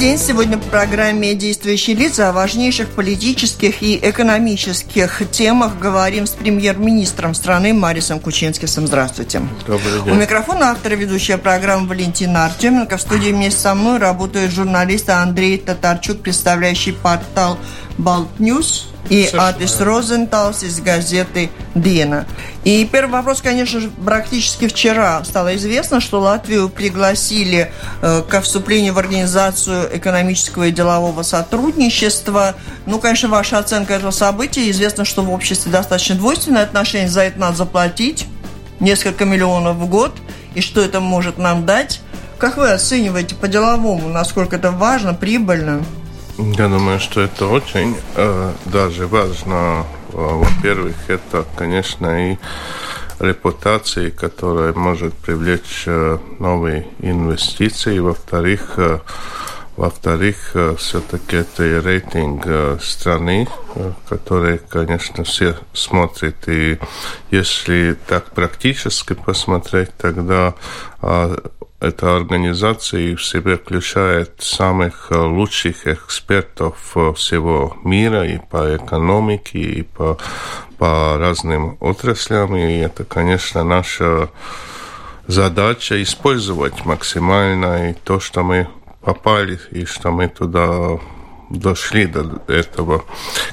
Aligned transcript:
день. 0.00 0.16
Сегодня 0.16 0.56
в 0.56 0.62
программе 0.62 1.34
«Действующие 1.34 1.94
лица» 1.94 2.30
о 2.30 2.32
важнейших 2.32 2.88
политических 2.88 3.82
и 3.82 3.98
экономических 4.02 5.30
темах 5.30 5.78
говорим 5.78 6.26
с 6.26 6.30
премьер-министром 6.30 7.34
страны 7.34 7.74
Марисом 7.74 8.18
Кучинским. 8.18 8.66
Здравствуйте. 8.66 9.42
Добрый 9.66 10.00
день. 10.02 10.14
У 10.14 10.14
микрофона 10.14 10.70
автор 10.70 10.94
ведущая 10.94 11.36
программы 11.36 11.86
Валентина 11.86 12.46
Артеменко. 12.46 12.96
В 12.96 13.02
студии 13.02 13.28
вместе 13.28 13.60
со 13.60 13.74
мной 13.74 13.98
работает 13.98 14.50
журналист 14.50 15.10
Андрей 15.10 15.58
Татарчук, 15.58 16.22
представляющий 16.22 16.94
портал 16.94 17.58
«Балтньюз» 17.98 18.89
и 19.08 19.28
Атис 19.32 19.80
Розенталс 19.80 20.62
из 20.62 20.80
газеты 20.80 21.50
«Дина». 21.74 22.26
И 22.64 22.84
первый 22.84 23.12
вопрос, 23.12 23.40
конечно 23.40 23.80
же, 23.80 23.90
практически 24.04 24.68
вчера 24.68 25.24
стало 25.24 25.56
известно, 25.56 26.00
что 26.00 26.20
Латвию 26.20 26.68
пригласили 26.68 27.72
э, 28.02 28.22
ко 28.28 28.40
вступлению 28.40 28.94
в 28.94 28.98
Организацию 28.98 29.88
экономического 29.96 30.64
и 30.64 30.70
делового 30.70 31.22
сотрудничества. 31.22 32.54
Ну, 32.86 32.98
конечно, 32.98 33.28
ваша 33.28 33.58
оценка 33.58 33.94
этого 33.94 34.10
события. 34.10 34.70
Известно, 34.70 35.04
что 35.04 35.22
в 35.22 35.30
обществе 35.30 35.72
достаточно 35.72 36.16
двойственное 36.16 36.62
отношение. 36.62 37.08
За 37.08 37.22
это 37.22 37.38
надо 37.38 37.56
заплатить 37.56 38.26
несколько 38.78 39.24
миллионов 39.24 39.76
в 39.76 39.86
год. 39.86 40.14
И 40.54 40.60
что 40.60 40.82
это 40.82 41.00
может 41.00 41.38
нам 41.38 41.64
дать? 41.64 42.00
Как 42.38 42.56
вы 42.56 42.70
оцениваете 42.70 43.34
по-деловому, 43.34 44.08
насколько 44.08 44.56
это 44.56 44.70
важно, 44.70 45.14
прибыльно? 45.14 45.84
Я 46.40 46.68
думаю, 46.68 46.98
что 47.00 47.20
это 47.20 47.46
очень 47.46 47.94
э, 48.14 48.52
даже 48.64 49.06
важно. 49.06 49.84
Во-первых, 50.12 50.96
это, 51.08 51.44
конечно, 51.54 52.32
и 52.32 52.38
репутация, 53.18 54.10
которая 54.10 54.72
может 54.72 55.12
привлечь 55.12 55.84
э, 55.86 56.18
новые 56.38 56.86
инвестиции. 57.00 57.98
Во-вторых, 57.98 58.74
э, 58.78 59.00
во-вторых, 59.76 60.52
э, 60.54 60.76
все-таки 60.78 61.36
это 61.36 61.62
и 61.62 61.78
рейтинг 61.78 62.42
э, 62.46 62.78
страны, 62.80 63.46
э, 63.74 63.92
который, 64.08 64.58
конечно, 64.58 65.24
все 65.24 65.56
смотрят. 65.74 66.48
И 66.48 66.78
если 67.30 67.98
так 68.06 68.30
практически 68.30 69.12
посмотреть, 69.12 69.90
тогда 69.98 70.54
а, 71.02 71.36
эта 71.80 72.14
организация 72.14 73.16
в 73.16 73.24
себе 73.24 73.56
включает 73.56 74.34
самых 74.38 75.10
э, 75.10 75.16
лучших 75.16 75.86
экспертов 75.86 76.76
э, 76.94 77.12
всего 77.14 77.76
мира 77.84 78.26
и 78.26 78.38
по 78.38 78.76
экономике, 78.76 79.58
и 79.58 79.82
по, 79.82 80.18
по 80.76 81.16
разным 81.18 81.78
отраслям. 81.80 82.54
И 82.54 82.78
это, 82.78 83.04
конечно, 83.04 83.64
наша 83.64 84.28
задача 85.26 86.02
использовать 86.02 86.84
максимально 86.84 87.90
и 87.90 87.94
то, 87.94 88.20
что 88.20 88.42
мы 88.42 88.68
попали, 89.00 89.58
и 89.70 89.86
что 89.86 90.10
мы 90.10 90.28
туда 90.28 90.98
дошли 91.48 92.06
до 92.06 92.42
этого. 92.46 93.04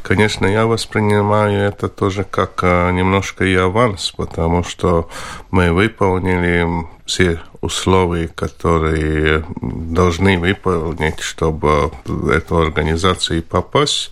Конечно, 0.03 0.45
я 0.45 0.67
воспринимаю 0.67 1.61
это 1.61 1.87
тоже 1.87 2.25
как 2.25 2.59
э, 2.61 2.91
немножко 2.91 3.45
и 3.45 3.55
аванс, 3.55 4.13
потому 4.15 4.63
что 4.63 5.09
мы 5.49 5.71
выполнили 5.71 6.67
все 7.05 7.39
условия, 7.67 8.29
которые 8.29 9.45
должны 9.61 10.39
выполнить, 10.39 11.19
чтобы 11.19 11.91
эту 12.31 12.57
организацию 12.57 13.43
попасть. 13.43 14.09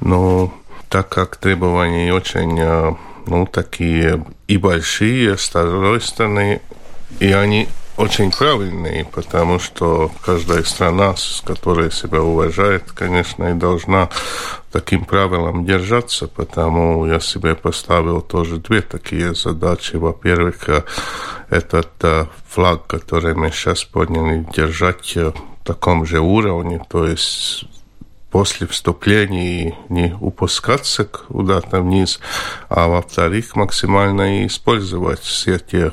Но 0.00 0.52
так 0.88 1.08
как 1.08 1.36
требования 1.36 2.12
очень 2.12 2.58
э, 2.60 2.94
ну, 3.26 3.46
такие 3.46 4.24
и 4.46 4.58
большие, 4.58 5.38
с 5.38 5.50
другой 5.50 6.02
стороны, 6.02 6.60
и 7.18 7.32
они 7.32 7.68
очень 7.96 8.30
правильные, 8.30 9.04
потому 9.04 9.58
что 9.58 10.10
каждая 10.24 10.62
страна, 10.64 11.14
с 11.16 11.42
которой 11.44 11.92
себя 11.92 12.22
уважает, 12.22 12.90
конечно, 12.92 13.50
и 13.50 13.54
должна 13.54 14.08
таким 14.70 15.04
правилам 15.04 15.64
держаться, 15.64 16.26
потому 16.26 17.06
я 17.06 17.20
себе 17.20 17.54
поставил 17.54 18.22
тоже 18.22 18.56
две 18.56 18.80
такие 18.80 19.34
задачи. 19.34 19.96
Во-первых, 19.96 20.68
э, 20.68 20.84
этот 21.50 21.90
э, 22.02 22.26
флаг, 22.48 22.86
который 22.86 23.34
мы 23.34 23.50
сейчас 23.50 23.84
подняли, 23.84 24.46
держать 24.54 25.16
э, 25.16 25.32
в 25.60 25.64
таком 25.64 26.06
же 26.06 26.20
уровне, 26.20 26.82
то 26.88 27.06
есть 27.06 27.66
после 28.30 28.66
вступления 28.66 29.76
не 29.90 30.16
упускаться 30.18 31.04
куда-то 31.04 31.82
вниз, 31.82 32.18
а 32.70 32.88
во-вторых, 32.88 33.54
максимально 33.54 34.46
использовать 34.46 35.20
все 35.20 35.58
те 35.58 35.92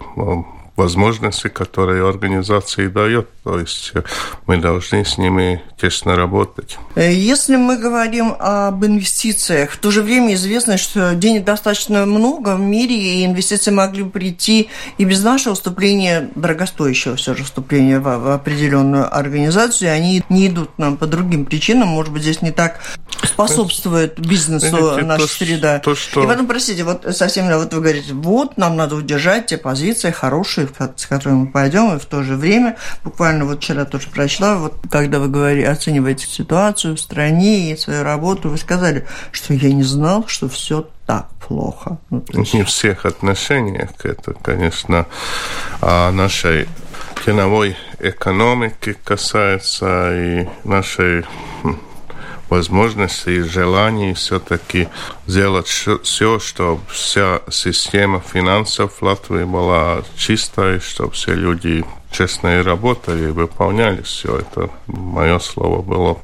возможности, 0.80 1.50
которые 1.50 2.08
организации 2.08 2.88
дает. 2.88 3.28
То 3.44 3.60
есть 3.60 3.92
э, 3.94 4.04
мы 4.48 4.58
должны 4.58 5.04
с 5.04 5.18
ними 5.18 5.62
тесно 5.80 6.16
работать. 6.16 6.78
Э, 6.96 7.14
если 7.14 7.58
мы 7.58 7.78
говорим 7.78 8.34
об 8.40 8.86
инвестициях, 8.86 9.72
в 9.72 9.78
то 9.78 9.92
же 9.92 10.02
время 10.02 10.34
известно, 10.36 10.78
что 10.78 11.16
денег 11.16 11.44
достаточно 11.44 12.06
много 12.06 12.56
в 12.56 12.62
мире, 12.62 12.96
и 12.96 13.26
инвестиции 13.26 13.72
могли 13.72 14.04
бы 14.04 14.10
прийти 14.10 14.70
и 14.98 15.04
без 15.04 15.22
нашего 15.22 15.54
вступления, 15.54 16.30
дорогостоящего 16.36 17.18
все 17.18 17.36
же 17.36 17.44
вступления 17.44 18.00
в, 18.00 18.34
определенную 18.34 19.14
организацию, 19.14 19.92
они 19.92 20.24
не 20.30 20.48
идут 20.48 20.80
нам 20.80 20.96
по 20.96 21.08
другим 21.08 21.46
причинам. 21.46 21.90
Может 21.90 22.14
быть, 22.14 22.22
здесь 22.22 22.42
не 22.42 22.52
так 22.52 22.80
способствует 23.24 24.18
бизнесу 24.20 24.78
Видите, 24.78 25.06
наша 25.06 25.28
то, 25.28 25.34
среда. 25.34 25.80
То, 25.80 25.96
что... 25.96 26.24
И 26.24 26.28
потом, 26.28 26.48
простите, 26.48 26.84
вот 26.86 27.06
совсем 27.12 27.48
вот 27.48 27.74
вы 27.74 27.82
говорите, 27.82 28.14
вот 28.14 28.58
нам 28.58 28.78
надо 28.78 28.96
удержать 28.96 29.48
те 29.48 29.58
позиции 29.58 30.12
хорошие, 30.12 30.69
с 30.96 31.06
которыми 31.06 31.40
мы 31.40 31.48
пойдем, 31.48 31.96
и 31.96 32.00
в 32.00 32.06
то 32.06 32.24
же 32.24 32.36
время, 32.36 32.78
буквально 33.04 33.46
вот 33.46 33.60
вчера 33.60 33.86
тоже 33.86 34.10
прочла, 34.10 34.56
вот 34.58 34.76
когда 34.90 35.20
вы 35.20 35.28
говорили, 35.28 35.64
оцениваете 35.64 36.28
ситуацию 36.28 36.96
в 36.96 37.00
стране 37.00 37.72
и 37.72 37.78
свою 37.78 38.04
работу, 38.04 38.50
вы 38.50 38.58
сказали, 38.58 39.06
что 39.32 39.54
я 39.54 39.72
не 39.74 39.84
знал, 39.84 40.26
что 40.28 40.48
все 40.50 40.88
так 41.06 41.30
плохо. 41.48 41.98
Ну, 42.10 42.24
есть... 42.34 42.54
Не 42.54 42.64
всех 42.64 43.06
отношениях. 43.06 43.90
Это, 44.04 44.34
конечно, 44.34 45.08
нашей 45.82 46.68
киновой 47.26 47.76
экономики 48.00 48.96
касается 49.04 50.16
и 50.16 50.48
нашей 50.64 51.26
возможности 52.50 53.30
и 53.30 53.42
желаний 53.42 54.14
все-таки 54.14 54.88
сделать 55.28 55.68
все, 55.68 56.40
чтобы 56.40 56.82
вся 56.90 57.42
система 57.50 58.20
финансов 58.20 59.02
Латвии 59.02 59.44
была 59.44 60.04
чистой, 60.18 60.80
чтобы 60.80 61.12
все 61.12 61.34
люди 61.34 61.86
честно 62.12 62.60
и 62.60 62.64
работали, 62.64 63.30
и 63.30 63.32
выполняли 63.32 64.02
все 64.02 64.38
это. 64.38 64.70
Мое 64.88 65.40
слово 65.40 65.82
было 65.82 66.18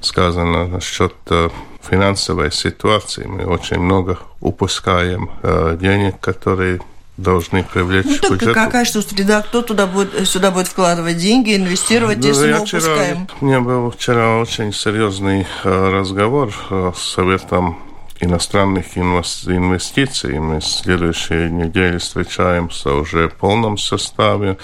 сказано 0.00 0.66
насчет 0.66 1.14
э, 1.30 1.50
финансовой 1.82 2.50
ситуации. 2.50 3.24
Мы 3.24 3.44
очень 3.44 3.78
много 3.78 4.18
упускаем 4.40 5.30
э, 5.42 5.76
денег, 5.78 6.18
которые 6.20 6.80
должны 7.16 7.62
привлечь 7.62 8.06
ну, 8.06 8.16
так 8.18 8.32
бюджет. 8.32 8.54
какая 8.54 8.84
что 8.84 9.02
среда, 9.02 9.42
кто 9.42 9.62
туда 9.62 9.86
будет, 9.86 10.26
сюда 10.26 10.50
будет 10.50 10.68
вкладывать 10.68 11.18
деньги, 11.18 11.54
инвестировать, 11.56 12.18
ну, 12.18 12.26
если 12.26 12.52
мы 12.52 12.64
вчера, 12.64 12.80
упускаем? 12.80 13.28
У 13.40 13.44
меня 13.44 13.60
был 13.60 13.90
вчера 13.90 14.38
очень 14.38 14.72
серьезный 14.72 15.46
э, 15.64 15.90
разговор 15.90 16.52
с 16.96 17.02
Советом 17.02 17.78
иностранных 18.22 18.96
инвестиций. 18.96 20.38
Мы 20.38 20.60
в 20.60 20.64
следующей 20.64 21.50
неделе 21.50 21.98
встречаемся 21.98 22.94
уже 22.94 23.28
в 23.28 23.34
полном 23.34 23.76
составе. 23.76 24.58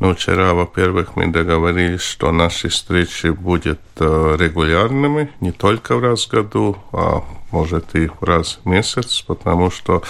Но 0.00 0.14
вчера, 0.14 0.54
во-первых, 0.54 1.16
мы 1.16 1.28
договорились, 1.28 2.02
что 2.02 2.32
наши 2.32 2.68
встречи 2.68 3.28
будут 3.28 3.80
э, 3.98 4.36
регулярными, 4.38 5.30
не 5.40 5.52
только 5.52 5.96
в 5.96 6.02
раз 6.02 6.26
в 6.26 6.30
году, 6.30 6.76
а 6.92 7.22
может 7.52 7.94
и 7.94 8.10
раз 8.20 8.58
в 8.62 8.68
месяц, 8.68 9.22
потому 9.22 9.70
что 9.70 10.02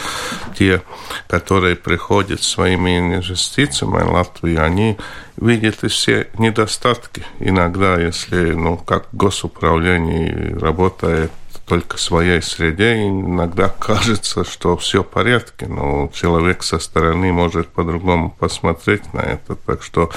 те, 0.59 0.83
которые 1.29 1.77
приходят 1.77 2.43
своими 2.43 2.99
инвестициями 2.99 4.03
в 4.03 4.13
Латвию, 4.13 4.65
они 4.65 4.97
видят 5.37 5.85
и 5.85 5.89
все 5.89 6.29
недостатки. 6.39 7.25
Иногда, 7.41 8.01
если, 8.01 8.53
ну, 8.53 8.79
как 8.79 9.09
госуправление 9.13 10.57
работает 10.59 11.31
только 11.67 11.99
своей 11.99 12.41
среде, 12.41 13.09
иногда 13.09 13.69
кажется, 13.79 14.45
что 14.45 14.77
все 14.77 15.03
в 15.03 15.07
порядке, 15.07 15.67
но 15.67 16.11
человек 16.15 16.63
со 16.63 16.79
стороны 16.79 17.33
может 17.33 17.69
по-другому 17.69 18.31
посмотреть 18.31 19.13
на 19.13 19.21
это. 19.21 19.57
Так 19.57 19.83
что, 19.83 20.11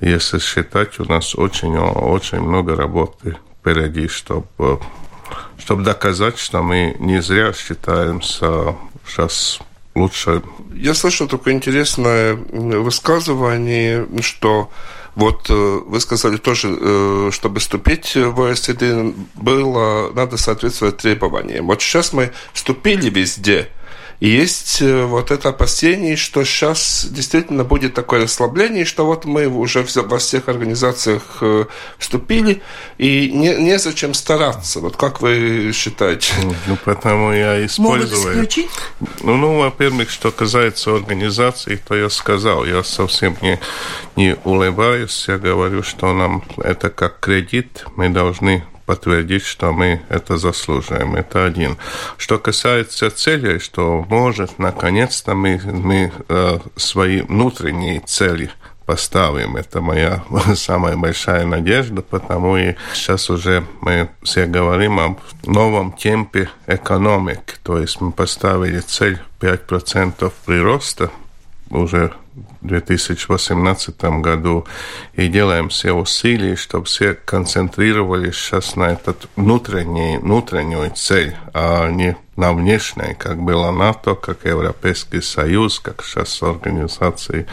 если 0.00 0.38
считать, 0.38 0.98
у 0.98 1.04
нас 1.04 1.34
очень, 1.34 1.76
очень 1.76 2.40
много 2.40 2.74
работы 2.74 3.36
впереди, 3.60 4.08
чтобы, 4.08 4.80
чтобы 5.58 5.82
доказать, 5.82 6.38
что 6.38 6.62
мы 6.62 6.96
не 6.98 7.20
зря 7.20 7.52
считаемся 7.52 8.74
сейчас 9.06 9.60
лучше. 9.94 10.42
Я 10.74 10.94
слышал 10.94 11.28
такое 11.28 11.54
интересное 11.54 12.34
высказывание, 12.34 14.06
что 14.20 14.70
вот 15.14 15.46
э, 15.50 15.80
вы 15.86 16.00
сказали 16.00 16.36
тоже, 16.36 16.76
э, 16.78 17.30
чтобы 17.32 17.60
вступить 17.60 18.14
в 18.14 18.50
ОСЦД, 18.50 19.14
было, 19.34 20.10
надо 20.12 20.36
соответствовать 20.36 20.98
требованиям. 20.98 21.66
Вот 21.66 21.82
сейчас 21.82 22.12
мы 22.12 22.32
вступили 22.52 23.10
везде– 23.10 23.68
и 24.22 24.28
есть 24.28 24.80
э, 24.80 25.04
вот 25.04 25.32
это 25.32 25.48
опасение, 25.48 26.14
что 26.14 26.44
сейчас 26.44 27.08
действительно 27.10 27.64
будет 27.64 27.94
такое 27.94 28.22
расслабление, 28.22 28.84
что 28.84 29.04
вот 29.04 29.24
мы 29.24 29.48
уже 29.48 29.84
во 29.96 30.18
всех 30.18 30.48
организациях 30.48 31.38
э, 31.40 31.64
вступили, 31.98 32.62
и 32.98 33.32
не, 33.32 33.56
незачем 33.56 34.14
стараться. 34.14 34.78
Вот 34.78 34.96
как 34.96 35.22
вы 35.22 35.72
считаете? 35.74 36.34
Ну, 36.68 36.78
потому 36.84 37.32
я 37.32 37.66
использую... 37.66 38.20
Могут 38.20 38.46
исключить? 38.46 38.70
Ну, 39.22 39.36
ну, 39.36 39.58
во-первых, 39.58 40.08
что 40.08 40.30
касается 40.30 40.94
организации, 40.94 41.74
то 41.74 41.96
я 41.96 42.08
сказал, 42.08 42.64
я 42.64 42.84
совсем 42.84 43.36
не, 43.42 43.58
не 44.14 44.36
улыбаюсь, 44.44 45.24
я 45.26 45.36
говорю, 45.36 45.82
что 45.82 46.12
нам 46.12 46.44
это 46.58 46.90
как 46.90 47.18
кредит, 47.18 47.84
мы 47.96 48.08
должны 48.08 48.62
подтвердить, 48.92 49.46
что 49.46 49.72
мы 49.72 50.02
это 50.10 50.36
заслуживаем. 50.36 51.14
Это 51.14 51.46
один. 51.46 51.78
Что 52.18 52.38
касается 52.38 53.10
целей, 53.10 53.58
что 53.58 54.04
может 54.06 54.58
наконец-то 54.58 55.34
мы, 55.34 55.58
мы 55.64 56.12
э, 56.28 56.58
свои 56.76 57.22
внутренние 57.22 58.00
цели 58.00 58.50
поставим. 58.84 59.56
Это 59.56 59.80
моя 59.80 60.22
самая 60.56 60.98
большая 60.98 61.46
надежда, 61.46 62.02
потому 62.02 62.58
и 62.58 62.74
сейчас 62.92 63.30
уже 63.30 63.64
мы 63.80 64.10
все 64.22 64.44
говорим 64.44 65.00
о 65.00 65.16
новом 65.44 65.92
темпе 65.92 66.50
экономики. 66.66 67.54
То 67.62 67.78
есть 67.78 67.98
мы 68.02 68.12
поставили 68.12 68.80
цель 68.80 69.18
5% 69.40 70.30
прироста 70.44 71.10
уже 71.70 72.12
2018 72.62 74.02
году. 74.20 74.66
И 75.14 75.28
делаем 75.28 75.68
все 75.68 75.92
усилия, 75.92 76.56
чтобы 76.56 76.86
все 76.86 77.14
концентрировались 77.14 78.36
сейчас 78.36 78.76
на 78.76 78.90
этот 78.92 79.28
внутренний, 79.36 80.18
внутреннюю 80.18 80.90
цель, 80.94 81.36
а 81.52 81.90
не 81.90 82.16
на 82.36 82.52
внешней, 82.52 83.14
как 83.14 83.42
было 83.42 83.70
НАТО, 83.70 84.14
как 84.14 84.44
Европейский 84.44 85.20
Союз, 85.20 85.80
как 85.80 86.02
сейчас 86.02 86.42
Организация 86.42 87.46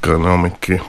экономики 0.00 0.82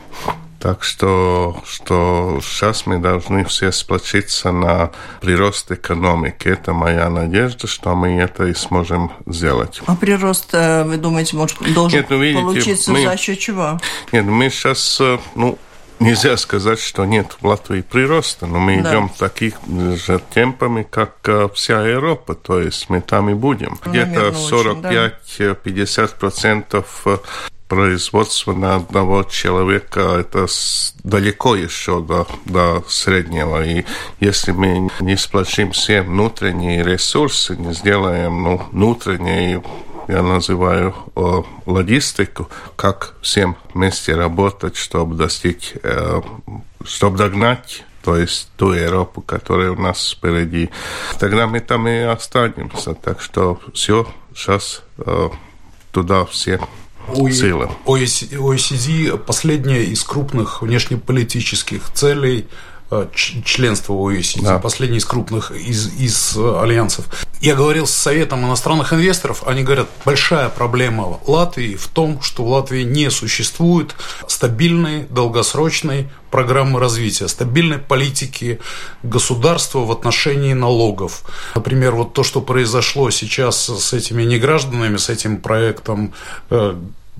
так 0.59 0.83
что, 0.83 1.62
что 1.65 2.39
сейчас 2.42 2.86
мы 2.86 3.00
должны 3.00 3.44
все 3.45 3.71
сплочиться 3.71 4.51
на 4.51 4.92
прирост 5.21 5.71
экономики. 5.71 6.48
Это 6.48 6.74
моя 6.74 7.09
надежда, 7.09 7.68
что 7.68 7.95
мы 7.95 8.19
это 8.19 8.45
и 8.45 8.54
сможем 8.54 9.12
сделать. 9.25 9.81
А 9.86 9.95
прирост, 9.95 10.50
э, 10.54 10.83
вы 10.83 10.98
думаете, 10.98 11.36
может, 11.36 11.57
должен 11.74 12.00
Нет, 12.00 12.09
ну, 12.09 12.21
видите, 12.21 12.42
получиться 12.42 12.92
мы, 12.92 13.04
за 13.04 13.18
счет 13.18 13.39
чего? 13.39 13.80
Нет, 14.12 14.25
мы 14.25 14.50
сейчас, 14.50 15.00
э, 15.00 15.18
ну, 15.36 15.57
Нельзя 16.00 16.38
сказать, 16.38 16.80
что 16.80 17.06
нет 17.06 17.38
в 17.42 17.48
Латвии 17.48 17.81
прироста, 17.81 18.45
но 18.45 18.59
мы 18.59 18.83
да. 18.83 18.92
идем 18.92 19.09
таких 19.09 19.56
же 19.68 20.21
темпами, 20.31 20.83
как 20.83 21.15
э, 21.25 21.50
вся 21.56 21.81
Европа, 21.81 22.36
то 22.36 22.62
есть 22.62 22.88
мы 22.89 23.01
там 23.01 23.31
и 23.31 23.33
будем. 23.33 23.80
Где-то 23.83 24.30
45-50% 24.30 26.86
производство 27.68 28.54
на 28.54 28.75
одного 28.75 29.24
человека 29.24 30.18
это 30.19 30.48
далеко 31.04 31.56
еще 31.56 32.02
до, 32.02 32.28
до 32.46 32.84
среднего. 32.88 33.66
И 33.66 33.86
если 34.19 34.52
мы 34.52 34.90
не 35.00 35.18
сплочим 35.18 35.72
все 35.72 36.02
внутренние 36.02 36.84
ресурсы, 36.84 37.56
не 37.56 37.74
сделаем 37.74 38.44
ну, 38.44 38.62
внутренние 38.72 39.64
я 40.08 40.24
называю 40.24 40.96
о, 41.16 41.46
логистику, 41.66 42.50
как 42.78 43.16
всем 43.22 43.58
вместе 43.74 44.16
работать, 44.16 44.78
чтобы 44.78 45.16
достичь, 45.16 45.74
э, 45.84 46.22
чтобы 46.86 47.18
догнать 47.18 47.84
то 48.04 48.16
есть 48.16 48.50
ту 48.56 48.72
Европу, 48.72 49.19
которая 49.19 49.72
у 49.72 49.75
нас 49.75 50.14
впереди. 50.14 50.69
Тогда 51.19 51.46
мы 51.46 51.60
там 51.60 51.90
и 51.90 51.98
останемся. 52.00 52.94
Так 52.94 53.19
что 53.19 53.60
все, 53.74 54.08
сейчас 54.34 54.81
э, 55.00 55.30
туда 55.92 56.24
все 56.24 56.62
силы. 57.31 57.69
ОСД 57.86 59.25
последняя 59.25 59.83
из 59.83 60.04
крупных 60.04 60.62
внешнеполитических 60.62 61.92
целей 61.94 62.48
э, 62.92 63.07
членства 63.13 63.94
ОСД, 63.94 64.42
да. 64.42 64.60
последний 64.60 64.98
из 64.98 65.06
крупных 65.06 65.51
из, 65.51 65.94
из 66.00 66.38
э, 66.38 66.62
альянсов. 66.62 67.06
Я 67.42 67.56
говорил 67.56 67.86
с 67.86 67.92
Советом 67.92 68.45
иностранных 68.45 68.94
инвесторов, 68.94 69.44
они 69.45 69.63
говорят, 69.63 69.88
большая 70.06 70.50
проблема 70.50 71.19
Латвии 71.28 71.75
в 71.75 71.88
том, 71.88 72.22
что 72.22 72.44
в 72.44 72.50
Латвии 72.50 72.84
не 72.84 73.12
существует 73.12 73.95
стабильной, 74.28 75.04
долгосрочной 75.04 76.10
программы 76.31 76.80
развития, 76.80 77.28
стабильной 77.28 77.78
политики 77.78 78.60
государства 79.04 79.80
в 79.80 79.92
отношении 79.92 80.54
налогов. 80.54 81.24
Например, 81.56 81.95
вот 81.95 82.13
то, 82.13 82.24
что 82.24 82.42
произошло 82.42 83.10
сейчас 83.12 83.69
с 83.69 83.94
этими 83.94 84.24
негражданами, 84.24 84.98
с 84.98 85.10
этим 85.10 85.38
проектом 85.38 86.13
э, 86.50 86.75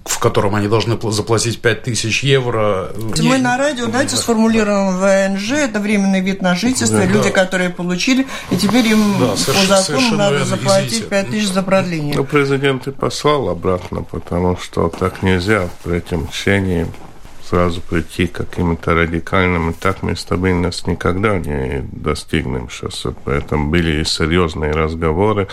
в 0.08 0.20
котором 0.20 0.56
они 0.56 0.68
должны 0.68 0.98
заплатить 1.12 1.62
5000 1.62 2.24
евро. 2.24 2.92
Мы 3.20 3.38
на 3.38 3.58
радио, 3.58 3.86
давайте 3.88 4.16
сформулируем 4.16 4.98
ВНЖ, 4.98 5.52
это 5.52 5.80
временный 5.80 6.22
вид 6.22 6.42
на 6.42 6.56
жительство, 6.56 7.00
да, 7.00 7.06
люди, 7.06 7.30
да. 7.30 7.32
которые 7.32 7.70
получили, 7.70 8.26
и 8.50 8.58
теперь 8.58 8.88
им 8.88 9.20
да, 9.20 9.32
по 9.32 9.66
закону 9.68 10.18
надо 10.18 10.38
верно. 10.38 10.46
заплатить 10.46 11.08
5000 11.08 11.48
за 11.48 11.64
продление. 11.64 12.16
Ну, 12.16 12.24
президент 12.24 12.88
и 12.88 12.92
послал 12.92 13.50
обратно, 13.50 14.04
потому 14.04 14.58
что 14.58 14.90
так 14.90 15.22
нельзя 15.22 15.70
при 15.84 15.98
этом 15.98 16.28
течении 16.28 16.88
сразу 17.50 17.82
прийти 17.82 18.28
к 18.28 18.34
каким-то 18.34 18.94
радикальным, 18.94 19.70
и 19.70 19.74
так 19.74 20.04
мы 20.04 20.16
стабильность 20.16 20.88
никогда 20.88 21.38
не 21.40 21.88
достигнем 21.92 22.70
сейчас. 22.70 23.06
Поэтому 23.24 23.70
были 23.70 24.02
и 24.02 24.06
серьезные 24.06 24.72
разговоры 24.72 25.48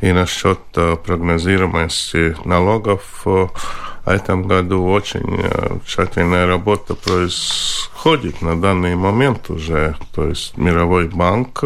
и 0.00 0.12
насчет 0.12 0.58
э, 0.76 0.96
прогнозируемости 0.96 2.36
налогов. 2.44 3.02
В 3.24 3.50
этом 4.06 4.48
году 4.48 4.86
очень 4.86 5.40
э, 5.42 5.78
тщательная 5.86 6.46
работа 6.46 6.94
происходит 6.94 8.40
на 8.40 8.58
данный 8.58 8.94
момент 8.96 9.50
уже. 9.50 9.96
То 10.14 10.28
есть 10.28 10.56
Мировой 10.56 11.08
банк 11.08 11.64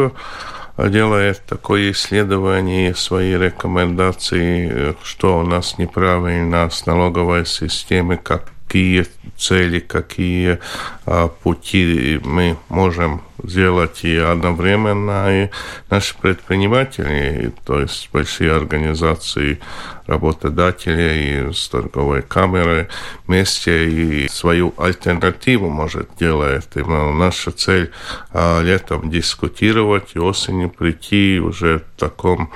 делает 0.77 1.45
такое 1.45 1.91
исследование, 1.91 2.93
свои 2.93 3.37
рекомендации, 3.37 4.93
что 5.01 5.39
у 5.39 5.43
нас 5.43 5.77
неправильно 5.77 6.69
с 6.69 6.85
налоговой 6.85 7.45
системой, 7.45 8.17
как 8.17 8.54
какие 8.67 9.05
цели, 9.37 9.79
какие 9.79 10.59
а, 11.05 11.27
пути 11.27 12.19
мы 12.23 12.57
можем 12.69 13.21
сделать 13.43 14.03
и 14.03 14.15
одновременно 14.17 15.45
и 15.45 15.49
наши 15.89 16.17
предприниматели, 16.17 17.51
то 17.65 17.81
есть 17.81 18.09
большие 18.11 18.53
организации 18.53 19.59
работодателей 20.07 21.53
с 21.53 21.67
торговой 21.67 22.21
камерой 22.21 22.87
вместе 23.27 23.89
и 23.89 24.27
свою 24.29 24.73
альтернативу 24.77 25.69
может 25.69 26.09
делать. 26.19 26.67
И 26.75 26.79
наша 26.83 27.51
цель 27.51 27.91
а, 28.31 28.61
летом 28.61 29.09
дискутировать 29.09 30.11
и 30.13 30.19
осенью 30.19 30.69
прийти 30.69 31.39
уже 31.39 31.79
в 31.79 31.99
таком 31.99 32.51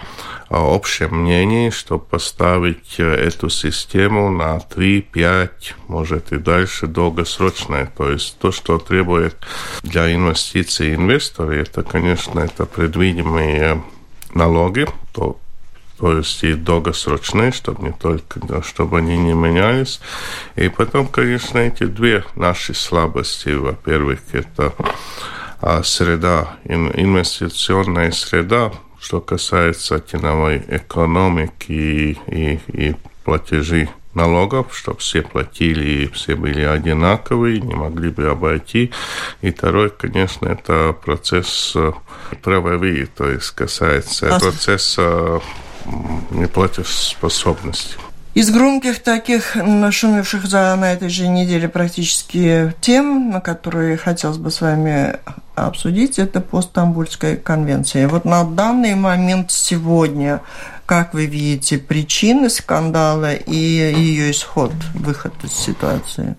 а, 0.50 0.76
общем 0.76 1.24
мнении, 1.24 1.70
чтобы 1.70 2.06
поставить 2.06 2.96
э, 3.00 3.04
эту 3.04 3.50
систему 3.50 4.30
на 4.30 4.60
3, 4.60 5.02
5, 5.02 5.76
может 5.88 6.32
и 6.32 6.38
дальше 6.38 6.88
долгосрочное. 6.88 7.92
То 7.98 8.12
есть 8.12 8.38
то, 8.40 8.52
что 8.52 8.78
требует 8.78 9.36
для 9.84 10.14
инвестиций 10.14 10.69
инвесторы, 10.78 11.62
это, 11.62 11.84
конечно, 11.84 12.40
это 12.40 12.66
предвидимые 12.66 13.84
налоги, 14.34 14.88
то 15.14 15.40
то 16.00 16.16
есть 16.18 16.44
и 16.46 16.54
долгосрочные, 16.54 17.52
чтобы 17.52 17.84
не 17.84 17.92
только, 17.92 18.40
да, 18.40 18.64
чтобы 18.64 19.00
они 19.00 19.18
не 19.18 19.34
менялись. 19.34 20.00
И 20.56 20.70
потом, 20.70 21.08
конечно, 21.08 21.58
эти 21.58 21.84
две 21.84 22.24
наши 22.36 22.74
слабости, 22.74 23.50
во-первых, 23.50 24.22
это 24.32 24.74
а, 25.60 25.84
среда, 25.84 26.58
инвестиционная 26.64 28.12
среда, 28.12 28.72
что 28.98 29.20
касается 29.20 30.00
теневой 30.00 30.64
экономики 30.70 31.72
и, 31.72 32.20
и, 32.28 32.60
и 32.68 32.96
платежей 33.26 33.90
налогов, 34.14 34.76
чтобы 34.76 35.00
все 35.00 35.22
платили 35.22 36.10
все 36.14 36.36
были 36.36 36.62
одинаковые, 36.62 37.62
не 37.62 37.74
могли 37.74 38.10
бы 38.10 38.28
обойти. 38.28 38.92
И 39.42 39.52
второй, 39.52 39.90
конечно, 39.90 40.48
это 40.48 40.94
процесс 40.94 41.74
э, 41.76 41.92
правовый, 42.42 43.06
то 43.06 43.30
есть 43.30 43.52
касается 43.52 44.36
а... 44.36 44.40
процесса 44.40 45.42
неплатежеспособности. 46.32 47.96
Из 48.36 48.52
громких 48.52 49.02
таких 49.02 49.56
нашумевших 49.56 50.46
за 50.46 50.76
на 50.76 50.94
этой 50.94 51.10
же 51.10 51.28
неделе 51.28 51.68
практически 51.68 52.74
тем, 52.80 53.32
на 53.32 53.42
которые 53.42 53.98
хотелось 53.98 54.38
бы 54.38 54.52
с 54.52 54.62
вами 54.62 55.18
обсудить, 55.56 56.20
это 56.20 56.40
по 56.40 56.62
Стамбульской 56.62 57.38
конвенции. 57.38 58.06
Вот 58.06 58.26
на 58.26 58.44
данный 58.44 58.96
момент 58.96 59.52
сегодня, 59.52 60.42
как 60.90 61.14
вы 61.14 61.28
видите, 61.28 61.78
причины 61.78 62.50
скандала 62.50 63.36
и 63.36 63.56
ее 63.56 64.32
исход, 64.32 64.72
выход 64.96 65.36
из 65.44 65.52
ситуации? 65.52 66.36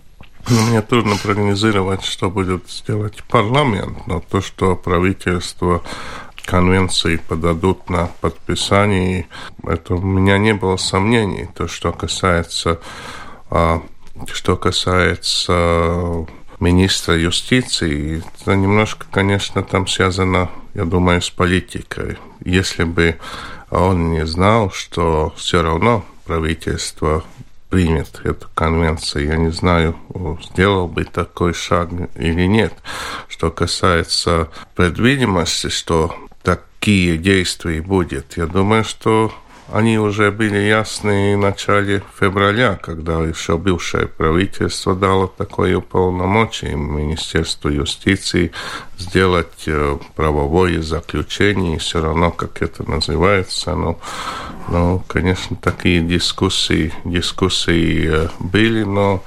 Ну, 0.49 0.61
мне 0.63 0.83
трудно 0.83 1.15
прогнозировать, 1.23 2.03
что 2.03 2.31
будет 2.31 2.69
сделать 2.69 3.23
парламент, 3.29 4.09
но 4.09 4.19
то, 4.19 4.41
что 4.41 4.75
правительство 4.75 5.85
конвенции 6.45 7.15
подадут 7.15 7.89
на 7.89 8.07
подписание, 8.21 9.29
это 9.63 9.95
у 9.95 10.03
меня 10.03 10.37
не 10.37 10.53
было 10.53 10.77
сомнений. 10.79 11.49
То, 11.55 11.69
что 11.69 11.93
касается, 11.93 12.81
а, 13.51 13.81
что 14.33 14.57
касается 14.57 16.27
министра 16.59 17.17
юстиции, 17.17 18.25
это 18.41 18.57
немножко, 18.57 19.07
конечно, 19.13 19.63
там 19.63 19.87
связано, 19.87 20.51
я 20.75 20.87
думаю, 20.87 21.23
с 21.23 21.31
политикой. 21.31 22.19
Если 22.45 22.83
бы 22.83 23.17
он 23.71 24.13
не 24.13 24.27
знал, 24.27 24.71
что 24.71 25.33
все 25.37 25.63
равно 25.63 26.05
правительство 26.25 27.25
примет 27.69 28.21
эту 28.25 28.49
конвенцию. 28.55 29.27
Я 29.27 29.37
не 29.37 29.51
знаю, 29.53 29.97
сделал 30.43 30.89
бы 30.89 31.05
такой 31.05 31.55
шаг 31.55 31.89
или 32.17 32.47
нет. 32.47 32.75
Что 33.29 33.51
касается 33.51 34.49
предвидимости, 34.75 35.69
что 35.69 36.15
такие 36.43 37.17
действия 37.17 37.81
будет, 37.81 38.37
я 38.37 38.47
думаю, 38.47 38.85
что 38.85 39.33
они 39.73 39.99
уже 39.99 40.31
были 40.31 40.59
ясны 40.59 41.37
в 41.37 41.41
начале 41.41 42.03
февраля, 42.19 42.79
когда 42.83 43.23
еще 43.23 43.57
бывшее 43.57 44.09
правительство 44.09 44.95
дало 44.95 45.27
такое 45.27 45.81
полномочие 45.81 46.77
Министерству 46.77 47.71
юстиции 47.71 48.53
сделать 48.99 49.65
э, 49.67 49.99
правовое 50.17 50.83
заключение, 50.83 51.79
все 51.79 52.01
равно, 52.01 52.31
как 52.31 52.63
это 52.63 52.89
называется. 52.89 53.75
Но, 53.75 53.99
ну, 54.69 55.03
конечно, 55.07 55.57
такие 55.57 56.03
дискуссии, 56.03 56.93
дискуссии 57.05 58.25
э, 58.25 58.29
были, 58.39 58.83
но, 58.83 59.23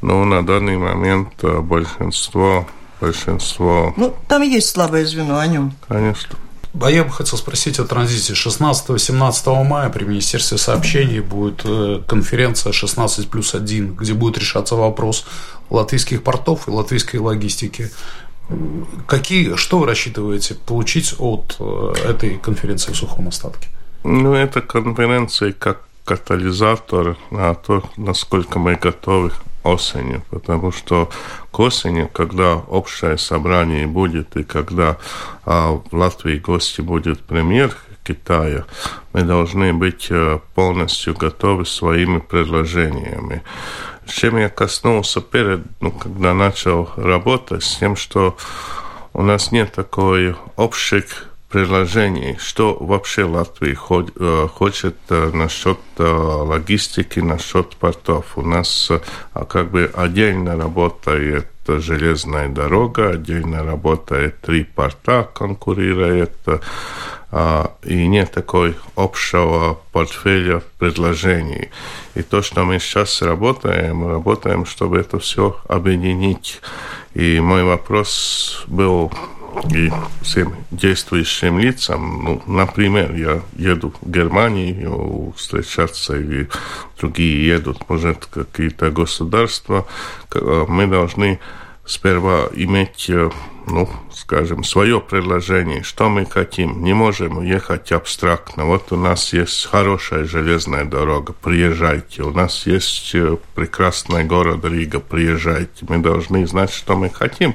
но 0.00 0.24
на 0.24 0.44
данный 0.44 0.76
момент 0.76 1.32
э, 1.42 1.60
большинство 1.60 2.66
большинство... 3.00 3.92
Ну, 3.96 4.14
там 4.28 4.42
есть 4.42 4.70
слабое 4.70 5.04
звено 5.04 5.38
о 5.38 5.46
нем. 5.46 5.72
Конечно. 5.86 6.38
А 6.80 6.90
я 6.90 7.04
бы 7.04 7.10
хотел 7.10 7.38
спросить 7.38 7.78
о 7.78 7.84
транзите. 7.84 8.32
16-17 8.32 9.64
мая 9.64 9.90
при 9.90 10.04
Министерстве 10.04 10.58
сообщений 10.58 11.20
будет 11.20 11.62
э, 11.64 12.00
конференция 12.06 12.72
16 12.72 13.30
плюс 13.30 13.54
1, 13.54 13.94
где 13.94 14.12
будет 14.12 14.38
решаться 14.38 14.74
вопрос 14.74 15.24
латвийских 15.70 16.22
портов 16.22 16.66
и 16.66 16.70
латвийской 16.70 17.16
логистики. 17.16 17.90
Какие, 19.06 19.56
что 19.56 19.78
вы 19.78 19.86
рассчитываете 19.86 20.54
получить 20.54 21.14
от 21.18 21.56
э, 21.60 21.92
этой 22.06 22.38
конференции 22.38 22.92
в 22.92 22.96
сухом 22.96 23.28
остатке? 23.28 23.68
Ну, 24.02 24.34
эта 24.34 24.60
конференция 24.60 25.52
как 25.52 25.82
катализатор 26.04 27.16
на 27.30 27.54
то, 27.54 27.84
насколько 27.96 28.58
мы 28.58 28.74
готовы 28.74 29.32
осенью, 29.64 30.22
потому 30.30 30.70
что 30.70 31.08
к 31.50 31.58
осени, 31.58 32.08
когда 32.12 32.54
общее 32.54 33.18
собрание 33.18 33.86
будет 33.86 34.36
и 34.36 34.44
когда 34.44 34.98
а, 35.44 35.72
в 35.72 35.96
Латвии 35.96 36.38
гости 36.38 36.80
будет 36.80 37.20
премьер 37.20 37.74
Китая, 38.04 38.66
мы 39.14 39.22
должны 39.22 39.72
быть 39.72 40.08
э, 40.10 40.38
полностью 40.54 41.14
готовы 41.14 41.64
своими 41.64 42.18
предложениями. 42.18 43.42
Чем 44.06 44.36
я 44.36 44.50
коснулся 44.50 45.22
перед, 45.22 45.62
ну, 45.80 45.90
когда 45.90 46.34
начал 46.34 46.90
работать, 46.96 47.64
с 47.64 47.78
тем, 47.78 47.96
что 47.96 48.36
у 49.14 49.22
нас 49.22 49.52
нет 49.52 49.72
такой 49.72 50.36
общих 50.56 51.33
предложений, 51.54 52.36
что 52.40 52.76
вообще 52.80 53.22
Латвия 53.22 53.78
э, 53.78 54.48
хочет 54.52 54.96
э, 55.08 55.30
насчет 55.32 55.78
э, 55.98 56.02
логистики, 56.02 57.20
насчет 57.20 57.76
портов. 57.76 58.36
У 58.36 58.42
нас 58.42 58.90
как 59.48 59.70
бы 59.70 59.88
отдельно 59.94 60.56
работает 60.56 61.46
железная 61.68 62.48
дорога, 62.48 63.10
отдельно 63.10 63.62
работает 63.62 64.40
три 64.40 64.64
порта, 64.64 65.28
конкурирует, 65.32 66.34
и 67.84 68.06
нет 68.06 68.32
такой 68.32 68.74
общего 68.96 69.78
портфеля 69.92 70.60
предложений. 70.78 71.68
И 72.16 72.22
то, 72.22 72.42
что 72.42 72.64
мы 72.64 72.80
сейчас 72.80 73.22
работаем, 73.22 74.08
работаем, 74.08 74.66
чтобы 74.66 74.98
это 74.98 75.18
все 75.18 75.56
объединить. 75.68 76.60
И 77.14 77.40
мой 77.40 77.64
вопрос 77.64 78.64
был 78.66 79.10
и 79.74 79.90
всем 80.22 80.54
действующим 80.70 81.58
лицам, 81.58 82.24
ну, 82.24 82.42
например, 82.46 83.14
я 83.14 83.42
еду 83.56 83.92
в 84.00 84.10
Германию 84.10 85.32
встречаться, 85.36 86.16
и 86.16 86.46
другие 86.98 87.46
едут, 87.46 87.88
может, 87.88 88.26
какие-то 88.26 88.90
государства, 88.90 89.86
мы 90.68 90.86
должны 90.86 91.40
сперва 91.86 92.48
иметь 92.54 93.06
э, 93.08 93.30
ну, 93.66 93.88
скажем, 94.12 94.62
свое 94.64 95.00
предложение, 95.00 95.82
что 95.82 96.08
мы 96.08 96.26
хотим. 96.26 96.82
Не 96.84 96.92
можем 96.92 97.42
ехать 97.42 97.92
абстрактно. 97.92 98.66
Вот 98.66 98.92
у 98.92 98.96
нас 98.96 99.32
есть 99.32 99.66
хорошая 99.66 100.24
железная 100.24 100.84
дорога, 100.84 101.32
приезжайте. 101.32 102.22
У 102.22 102.30
нас 102.30 102.66
есть 102.66 103.14
э, 103.14 103.36
прекрасный 103.54 104.24
город 104.24 104.64
Рига, 104.64 105.00
приезжайте. 105.00 105.86
Мы 105.88 105.98
должны 105.98 106.46
знать, 106.46 106.72
что 106.72 106.96
мы 106.96 107.10
хотим. 107.10 107.54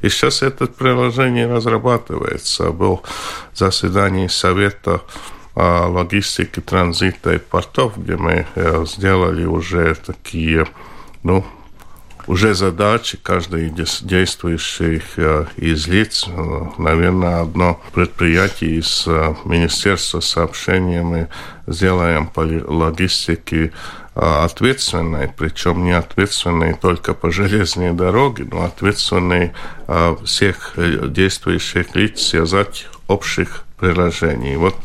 И 0.00 0.08
сейчас 0.08 0.42
это 0.42 0.66
приложение 0.66 1.46
разрабатывается. 1.46 2.70
Был 2.70 3.02
заседание 3.54 4.28
Совета 4.28 5.02
логистики, 5.54 6.60
транзита 6.60 7.32
и 7.32 7.38
портов, 7.38 7.96
где 7.96 8.16
мы 8.16 8.46
э, 8.54 8.84
сделали 8.86 9.46
уже 9.46 9.94
такие 9.94 10.66
ну, 11.22 11.46
уже 12.26 12.54
задачи 12.54 13.18
каждой 13.22 13.70
действующих 13.70 15.02
э, 15.16 15.46
из 15.56 15.86
лиц. 15.86 16.26
Э, 16.28 16.66
наверное, 16.78 17.42
одно 17.42 17.80
предприятие 17.92 18.80
из 18.80 19.04
э, 19.06 19.34
Министерства 19.44 20.20
сообщения 20.20 21.02
мы 21.02 21.28
сделаем 21.66 22.26
по 22.26 22.40
логистике 22.40 23.72
ответственной, 24.14 25.28
причем 25.28 25.84
не 25.84 25.92
ответственной 25.92 26.72
только 26.72 27.12
по 27.12 27.30
железной 27.30 27.92
дороге, 27.92 28.46
но 28.50 28.64
ответственной 28.64 29.52
всех 30.24 30.72
действующих 30.76 31.94
лиц 31.94 32.22
связать 32.22 32.86
общих 33.08 33.64
приложений. 33.78 34.56
Вот 34.56 34.76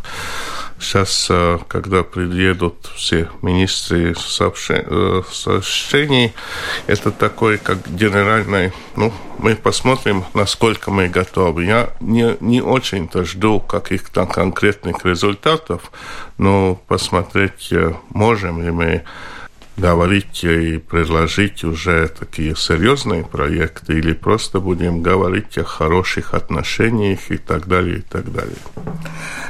Сейчас, 0.82 1.28
э, 1.30 1.60
когда 1.68 2.02
приедут 2.02 2.92
все 2.96 3.30
министры 3.44 4.14
э, 4.14 5.22
сообщений, 5.32 6.34
это 6.88 7.12
такой, 7.12 7.60
как 7.60 7.88
генеральный, 7.88 8.74
ну, 8.96 9.14
мы 9.38 9.56
посмотрим, 9.56 10.26
насколько 10.34 10.90
мы 10.90 11.08
готовы. 11.08 11.66
Я 11.66 11.92
не, 12.00 12.36
не 12.40 12.62
очень-то 12.62 13.24
жду 13.26 13.60
каких-то 13.60 14.26
конкретных 14.26 15.06
результатов, 15.06 15.92
но 16.40 16.82
посмотреть, 16.88 17.72
э, 17.72 17.94
можем 18.10 18.64
ли 18.64 18.72
мы 18.72 19.04
говорить 19.78 20.44
и 20.44 20.78
предложить 20.78 21.64
уже 21.64 22.08
такие 22.08 22.56
серьезные 22.56 23.24
проекты, 23.24 23.94
или 23.94 24.14
просто 24.14 24.60
будем 24.60 25.02
говорить 25.02 25.58
о 25.58 25.64
хороших 25.64 26.34
отношениях 26.34 27.32
и 27.32 27.38
так 27.38 27.68
далее, 27.68 28.00
и 28.00 28.02
так 28.02 28.32
далее. 28.32 28.58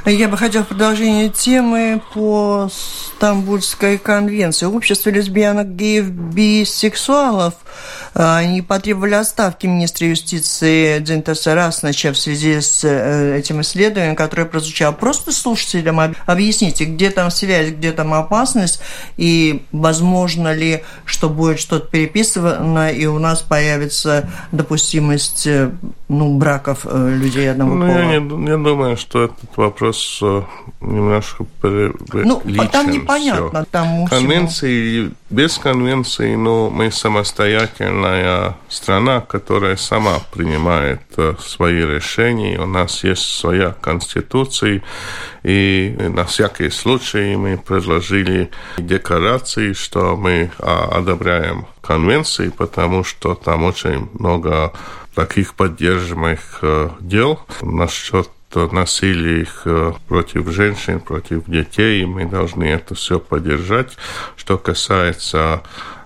Я 0.04 0.28
бы 0.28 0.36
хотела 0.36 0.62
продолжение 0.64 1.28
темы 1.28 2.00
по 2.14 2.70
Стамбульской 3.16 3.98
конвенции. 3.98 4.66
Общество 4.66 5.10
лесбиянок, 5.10 5.76
геев, 5.76 6.06
бисексуалов 6.08 7.54
а, 8.14 8.38
они 8.38 8.62
потребовали 8.62 9.14
отставки 9.14 9.66
министра 9.66 10.06
юстиции 10.06 10.98
Дзинтаса 10.98 11.54
Раснача 11.54 12.12
в 12.12 12.18
связи 12.18 12.60
с 12.60 12.84
э, 12.84 13.38
этим 13.38 13.60
исследованием, 13.62 14.16
которое 14.16 14.44
прозвучало. 14.44 14.92
Просто 14.92 15.32
слушателям 15.32 16.14
объясните, 16.26 16.84
где 16.84 17.10
там 17.10 17.30
связь, 17.30 17.70
где 17.70 17.92
там 17.92 18.12
опасность, 18.12 18.80
и 19.16 19.64
возможно 20.22 20.52
ли, 20.52 20.82
что 21.04 21.28
будет 21.28 21.58
что-то 21.58 21.86
переписано, 21.86 22.92
и 22.92 23.06
у 23.06 23.18
нас 23.18 23.42
появится 23.42 24.28
допустимость 24.52 25.46
э, 25.46 25.70
ну, 26.08 26.36
браков 26.38 26.80
э, 26.84 27.14
людей 27.16 27.50
одного 27.50 27.74
ну, 27.74 27.86
пола? 27.86 27.98
Я, 27.98 28.20
не, 28.20 28.48
я 28.48 28.56
думаю, 28.56 28.96
что 28.96 29.24
этот 29.24 29.56
вопрос 29.56 30.22
немножко 30.80 31.44
Ну, 31.62 32.42
там 32.70 32.90
непонятно. 32.90 33.64
Там 33.70 34.06
конвенции, 34.06 35.12
без 35.30 35.58
конвенции, 35.58 36.34
но 36.34 36.70
мы 36.70 36.90
самостоятельно 36.90 37.92
суверенная 37.92 38.56
страна, 38.68 39.20
которая 39.20 39.76
сама 39.76 40.20
принимает 40.32 41.00
э, 41.16 41.34
свои 41.40 41.82
решения. 41.82 42.58
У 42.60 42.66
нас 42.66 43.04
есть 43.04 43.22
своя 43.22 43.74
конституция, 43.80 44.82
и 45.42 45.94
на 45.98 46.24
всякий 46.24 46.70
случай 46.70 47.36
мы 47.36 47.58
предложили 47.58 48.50
декларации, 48.78 49.72
что 49.72 50.16
мы 50.16 50.50
а, 50.58 50.98
одобряем 50.98 51.66
конвенции, 51.80 52.48
потому 52.48 53.04
что 53.04 53.34
там 53.34 53.64
очень 53.64 54.08
много 54.14 54.72
таких 55.14 55.54
поддерживаемых 55.54 56.60
э, 56.62 56.88
дел 57.00 57.40
насчет 57.60 58.28
насилия 58.54 59.42
их 59.42 59.62
э, 59.64 59.92
против 60.08 60.48
женщин, 60.50 61.00
против 61.00 61.44
детей, 61.46 62.02
и 62.02 62.06
мы 62.06 62.26
должны 62.26 62.64
это 62.64 62.94
все 62.94 63.18
поддержать. 63.18 63.96
Что 64.36 64.58
касается 64.58 65.62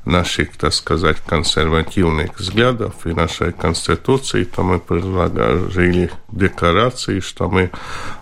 наших, 0.06 0.56
так 0.56 0.72
сказать, 0.72 1.18
консервативных 1.20 2.38
взглядов 2.38 2.94
и 3.06 3.12
нашей 3.12 3.52
Конституции, 3.52 4.44
то 4.44 4.62
мы 4.62 4.78
предложили 4.78 6.10
декларации, 6.30 7.20
что 7.20 7.50
мы 7.50 7.70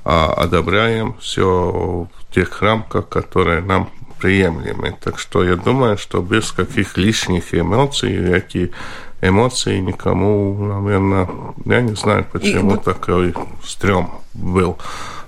а, 0.05 0.33
одобряем 0.33 1.15
все 1.21 1.45
в 1.45 2.35
тех 2.35 2.63
рамках, 2.63 3.09
которые 3.09 3.61
нам 3.61 3.91
приемлемы. 4.19 4.97
Так 5.03 5.19
что 5.19 5.45
я 5.45 5.57
думаю, 5.57 5.99
что 5.99 6.23
без 6.23 6.51
каких 6.51 6.97
лишних 6.97 7.55
эмоций 7.55 8.17
эти 8.35 8.73
эмоции 9.21 9.79
никому, 9.79 10.57
наверное, 10.67 11.29
я 11.67 11.83
не 11.83 11.95
знаю, 11.95 12.27
почему 12.33 12.77
и... 12.77 12.79
такой 12.79 13.35
стрём 13.63 14.23
был. 14.33 14.79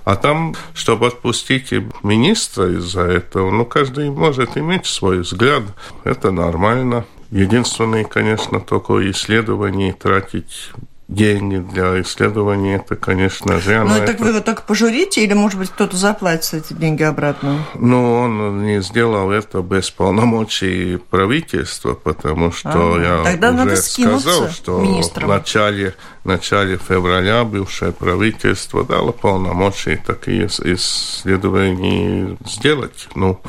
А 0.07 0.15
там, 0.15 0.55
чтобы 0.73 1.07
отпустить 1.07 1.73
министра 2.01 2.71
из-за 2.77 3.01
этого, 3.01 3.51
ну, 3.51 3.65
каждый 3.65 4.09
может 4.09 4.55
иметь 4.55 4.85
свой 4.85 5.19
взгляд. 5.19 5.63
Это 6.05 6.31
нормально. 6.31 7.05
Единственное, 7.29 8.05
конечно, 8.05 8.61
только 8.61 9.11
исследование 9.11 9.91
тратить 9.91 10.71
деньги 11.07 11.57
для 11.57 12.01
исследований, 12.01 12.75
это, 12.75 12.95
конечно, 12.95 13.59
зря. 13.59 13.83
Ну, 13.83 13.95
так 13.95 14.09
это... 14.09 14.23
вы 14.23 14.29
его 14.29 14.41
только 14.41 14.61
пожурите, 14.61 15.23
или, 15.23 15.33
может 15.33 15.57
быть, 15.57 15.69
кто-то 15.69 15.95
заплатит 15.95 16.53
эти 16.53 16.73
деньги 16.73 17.03
обратно? 17.03 17.65
Ну, 17.75 18.19
он 18.19 18.65
не 18.65 18.81
сделал 18.81 19.31
это 19.31 19.61
без 19.61 19.89
полномочий 19.89 20.97
правительства, 20.97 21.93
потому 21.93 22.51
что 22.51 22.95
а, 22.95 22.99
я 23.01 23.23
тогда 23.23 23.49
уже 23.49 23.57
надо 23.57 23.75
сказал, 23.77 24.49
что 24.49 24.79
министром. 24.79 25.29
в 25.29 25.33
начале, 25.33 25.95
начале 26.25 26.77
февраля 26.77 27.45
бывшее 27.45 27.93
правительство 27.93 28.83
дало 28.83 29.13
полномочия 29.13 30.03
такие 30.05 30.47
исследования 30.47 32.37
сделать. 32.45 33.07
Ну, 33.15 33.39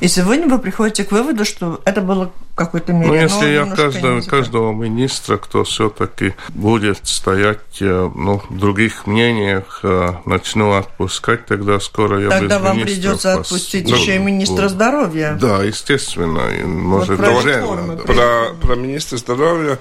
и 0.00 0.08
сегодня 0.08 0.48
вы 0.48 0.58
приходите 0.58 1.04
к 1.04 1.12
выводу, 1.12 1.44
что 1.44 1.80
это 1.84 2.00
было 2.00 2.30
какой-то 2.54 2.92
мере. 2.92 3.08
Ну, 3.08 3.14
если 3.14 3.46
я 3.46 3.66
каждого, 3.66 4.20
каждого 4.20 4.72
министра, 4.72 5.38
кто 5.38 5.64
все-таки 5.64 6.34
будет 6.50 7.00
стоять 7.02 7.58
э, 7.80 8.10
ну, 8.14 8.40
в 8.48 8.56
других 8.56 9.06
мнениях, 9.06 9.80
э, 9.82 10.14
начну 10.24 10.72
отпускать, 10.74 11.46
тогда 11.46 11.80
скоро 11.80 12.20
я 12.20 12.30
Тогда 12.30 12.60
вам 12.60 12.80
придется 12.80 13.36
пос... 13.36 13.46
отпустить 13.46 13.88
ну, 13.88 13.96
еще 13.96 14.16
и 14.16 14.18
министра 14.18 14.68
здоровья. 14.68 15.36
Да, 15.40 15.64
естественно. 15.64 16.42
Может, 16.64 17.18
вот 17.18 17.18
про, 17.18 17.30
уже, 17.32 17.62
про, 18.06 18.54
про 18.60 18.76
министра 18.76 19.16
здоровья. 19.16 19.80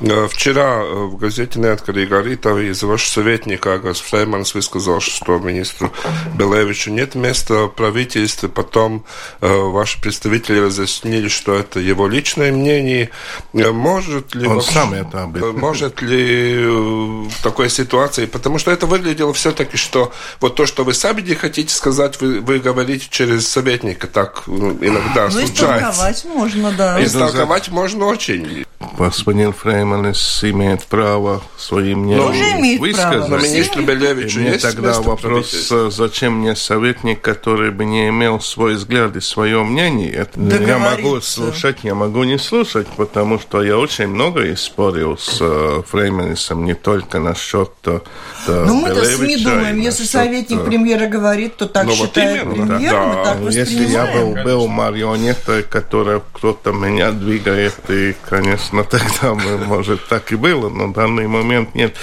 Э, 0.00 0.28
вчера 0.30 0.84
в 0.84 1.16
газете 1.16 1.58
«Неоткрытый 1.58 2.06
Горитов» 2.06 2.58
из 2.58 2.82
вашего 2.84 3.22
советника 3.22 3.74
Агас 3.74 4.00
Фрейманс 4.00 4.54
высказал, 4.54 5.00
что 5.00 5.38
министру 5.38 5.90
Белевичу 6.36 6.92
нет 6.92 7.16
места 7.16 7.64
в 7.64 7.70
правительстве. 7.70 8.48
Потом 8.48 9.04
ваши 9.40 10.00
представители 10.00 10.60
разъяснили, 10.60 11.26
что 11.28 11.54
это 11.54 11.80
его 11.80 12.06
личное 12.12 12.52
мнение. 12.52 13.10
Может 13.52 14.34
ли... 14.34 14.46
Он 14.46 14.56
вообще, 14.56 14.72
сам 14.72 14.92
это 14.94 15.12
этом. 15.12 15.58
Может 15.58 16.02
ли 16.02 16.64
в 16.66 17.42
такой 17.42 17.70
ситуации... 17.70 18.26
Потому 18.26 18.58
что 18.58 18.70
это 18.70 18.86
выглядело 18.86 19.32
все-таки, 19.32 19.76
что 19.76 20.12
вот 20.40 20.54
то, 20.54 20.66
что 20.66 20.84
вы 20.84 20.94
сами 20.94 21.20
не 21.22 21.34
хотите 21.34 21.74
сказать, 21.74 22.20
вы, 22.20 22.40
вы 22.40 22.58
говорите 22.58 23.06
через 23.10 23.48
советника. 23.48 24.06
Так 24.06 24.44
ну, 24.46 24.72
иногда 24.80 25.24
ну, 25.24 25.30
случается. 25.30 25.52
Истолковать 25.54 26.24
можно, 26.24 26.72
да. 26.72 27.04
Истолковать 27.04 27.68
можно 27.68 28.06
очень. 28.06 28.64
Господин 28.98 29.52
Фрейманес 29.52 30.44
имеет 30.44 30.84
право 30.84 31.42
своим 31.56 32.00
мнением 32.00 32.26
Тоже 32.26 32.42
имеет 32.58 32.80
высказать. 32.80 33.26
Право. 33.26 33.28
Но 33.28 33.36
министр 33.38 33.80
Белевич 33.82 34.36
есть 34.36 34.62
тогда 34.62 35.00
вопрос, 35.00 35.72
зачем 35.90 36.40
мне 36.40 36.56
советник, 36.56 37.20
который 37.20 37.70
бы 37.70 37.84
не 37.84 38.08
имел 38.08 38.40
свой 38.40 38.74
взгляд 38.74 39.16
и 39.16 39.20
свое 39.20 39.62
мнение? 39.62 40.10
Это 40.12 40.40
я 40.40 40.78
могу 40.78 41.20
слушать, 41.20 41.78
я 41.82 41.94
могу 41.94 42.01
не 42.24 42.38
слушать, 42.38 42.86
потому 42.96 43.38
что 43.38 43.62
я 43.62 43.78
очень 43.78 44.08
много 44.08 44.56
спорил 44.56 45.18
с 45.18 45.38
э, 45.40 45.82
Фрейманесом, 45.88 46.64
не 46.64 46.74
только 46.74 47.18
насчет 47.20 47.70
э, 47.84 48.00
Ну, 48.46 48.80
мы-то 48.80 49.04
СМИ 49.04 49.36
думаем, 49.44 49.80
если 49.80 50.04
советник 50.04 50.60
э, 50.60 50.64
премьера 50.64 51.06
говорит, 51.06 51.56
то 51.56 51.66
так 51.66 51.86
ну, 51.86 51.92
считает 51.92 52.44
вот 52.44 52.54
именно, 52.54 52.76
премьер, 52.76 52.92
да. 52.92 53.24
так 53.24 53.40
Если 53.52 53.84
я 53.84 54.06
был, 54.06 54.34
был 54.42 54.68
марионетой, 54.68 55.62
которая 55.62 56.22
кто-то 56.32 56.72
меня 56.72 57.12
двигает, 57.12 57.78
и, 57.88 58.14
конечно, 58.28 58.78
но 58.78 58.84
тогда, 58.84 59.34
может, 59.34 60.06
так 60.06 60.32
и 60.32 60.36
было, 60.36 60.68
но 60.68 60.86
в 60.88 60.92
данный 60.92 61.26
момент 61.26 61.74
нет. 61.74 61.96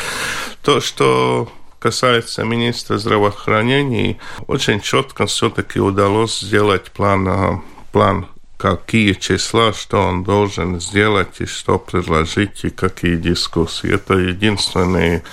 То, 0.62 0.82
что 0.82 1.50
касается 1.80 2.44
министра 2.44 2.98
здравоохранения, 2.98 4.18
очень 4.48 4.82
четко 4.82 5.26
все-таки 5.26 5.80
удалось 5.80 6.40
сделать 6.40 6.92
план, 6.92 7.64
план 7.92 8.28
какие 8.60 9.14
числа, 9.14 9.72
что 9.72 10.02
он 10.02 10.24
должен 10.24 10.82
сделать 10.82 11.40
и 11.40 11.46
что 11.46 11.80
предложить, 11.80 12.66
и 12.66 12.70
какие 12.70 13.16
дискуссии. 13.16 13.94
Это 13.94 14.16
единственный 14.16 15.24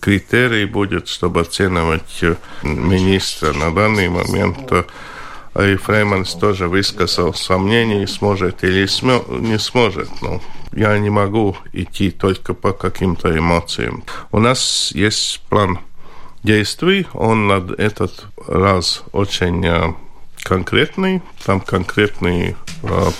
критерий 0.00 0.64
будет, 0.64 1.06
чтобы 1.06 1.42
оценивать 1.42 2.24
министра. 2.64 3.52
На 3.52 3.72
данный 3.72 4.08
момент 4.08 4.72
и 5.56 5.76
Фрейманс 5.76 6.34
тоже 6.34 6.66
высказал 6.66 7.32
сомнения, 7.32 8.08
сможет 8.08 8.64
или 8.64 8.88
не 9.40 9.58
сможет. 9.58 10.10
Ну, 10.20 10.42
я 10.72 10.98
не 10.98 11.10
могу 11.10 11.56
идти 11.72 12.10
только 12.10 12.54
по 12.54 12.72
каким-то 12.72 13.38
эмоциям. 13.38 14.02
У 14.32 14.40
нас 14.40 14.90
есть 14.92 15.42
план 15.48 15.78
действий, 16.42 17.06
он 17.12 17.46
на 17.46 17.64
этот 17.78 18.26
раз 18.48 19.04
очень 19.12 19.64
конкретный, 20.44 21.22
там 21.44 21.60
конкретные 21.60 22.56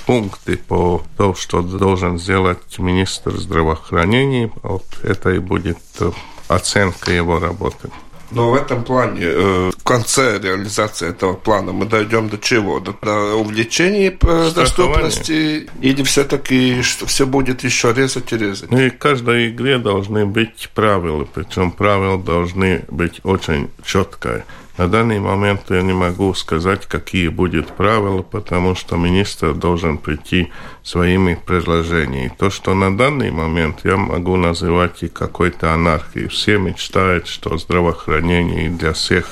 пункты 0.07 0.57
по 0.57 1.03
тому, 1.17 1.35
что 1.35 1.62
должен 1.62 2.19
сделать 2.19 2.79
министр 2.79 3.37
здравоохранения. 3.38 4.51
Вот 4.62 4.85
это 5.03 5.31
и 5.31 5.38
будет 5.38 5.79
э, 6.01 6.11
оценка 6.49 7.12
его 7.12 7.38
работы. 7.38 7.90
Но 8.31 8.51
в 8.51 8.55
этом 8.55 8.83
плане, 8.83 9.23
э, 9.23 9.71
в 9.77 9.83
конце 9.85 10.38
реализации 10.38 11.09
этого 11.09 11.35
плана 11.35 11.73
мы 11.73 11.87
дойдем 11.87 12.29
до 12.29 12.38
чего? 12.38 12.81
До, 12.81 12.93
до 13.01 13.37
увеличения 13.37 14.11
доступности 14.11 15.69
или 15.81 16.03
все-таки 16.03 16.83
что 16.83 17.07
все 17.07 17.27
будет 17.27 17.62
еще 17.62 17.93
резать 17.93 18.33
и 18.33 18.38
резать? 18.38 18.73
И 18.73 18.90
в 18.90 18.99
каждой 18.99 19.51
игре 19.51 19.79
должны 19.79 20.27
быть 20.27 20.69
правила, 20.75 21.27
причем 21.33 21.71
правила 21.71 22.19
должны 22.19 22.85
быть 22.88 23.21
очень 23.23 23.71
четкие. 23.85 24.45
На 24.77 24.89
данный 24.89 25.21
момент 25.21 25.71
я 25.71 25.83
не 25.83 25.93
могу 25.93 26.35
сказать, 26.35 26.87
какие 26.87 27.29
будут 27.29 27.69
правила, 27.69 28.23
потому 28.23 28.75
что 28.75 28.97
министр 28.97 29.55
должен 29.55 29.99
прийти 29.99 30.51
своими 30.83 31.39
предложениями. 31.47 32.33
То, 32.37 32.51
что 32.51 32.75
на 32.75 32.97
данный 32.97 33.31
момент 33.31 33.81
я 33.85 33.97
могу 33.97 34.37
называть 34.37 35.05
и 35.05 35.09
какой-то 35.09 35.73
анархией. 35.73 36.29
Все 36.29 36.59
мечтают, 36.59 37.29
что 37.29 37.57
здравоохранение 37.57 38.69
для 38.69 38.95
всех 38.95 39.29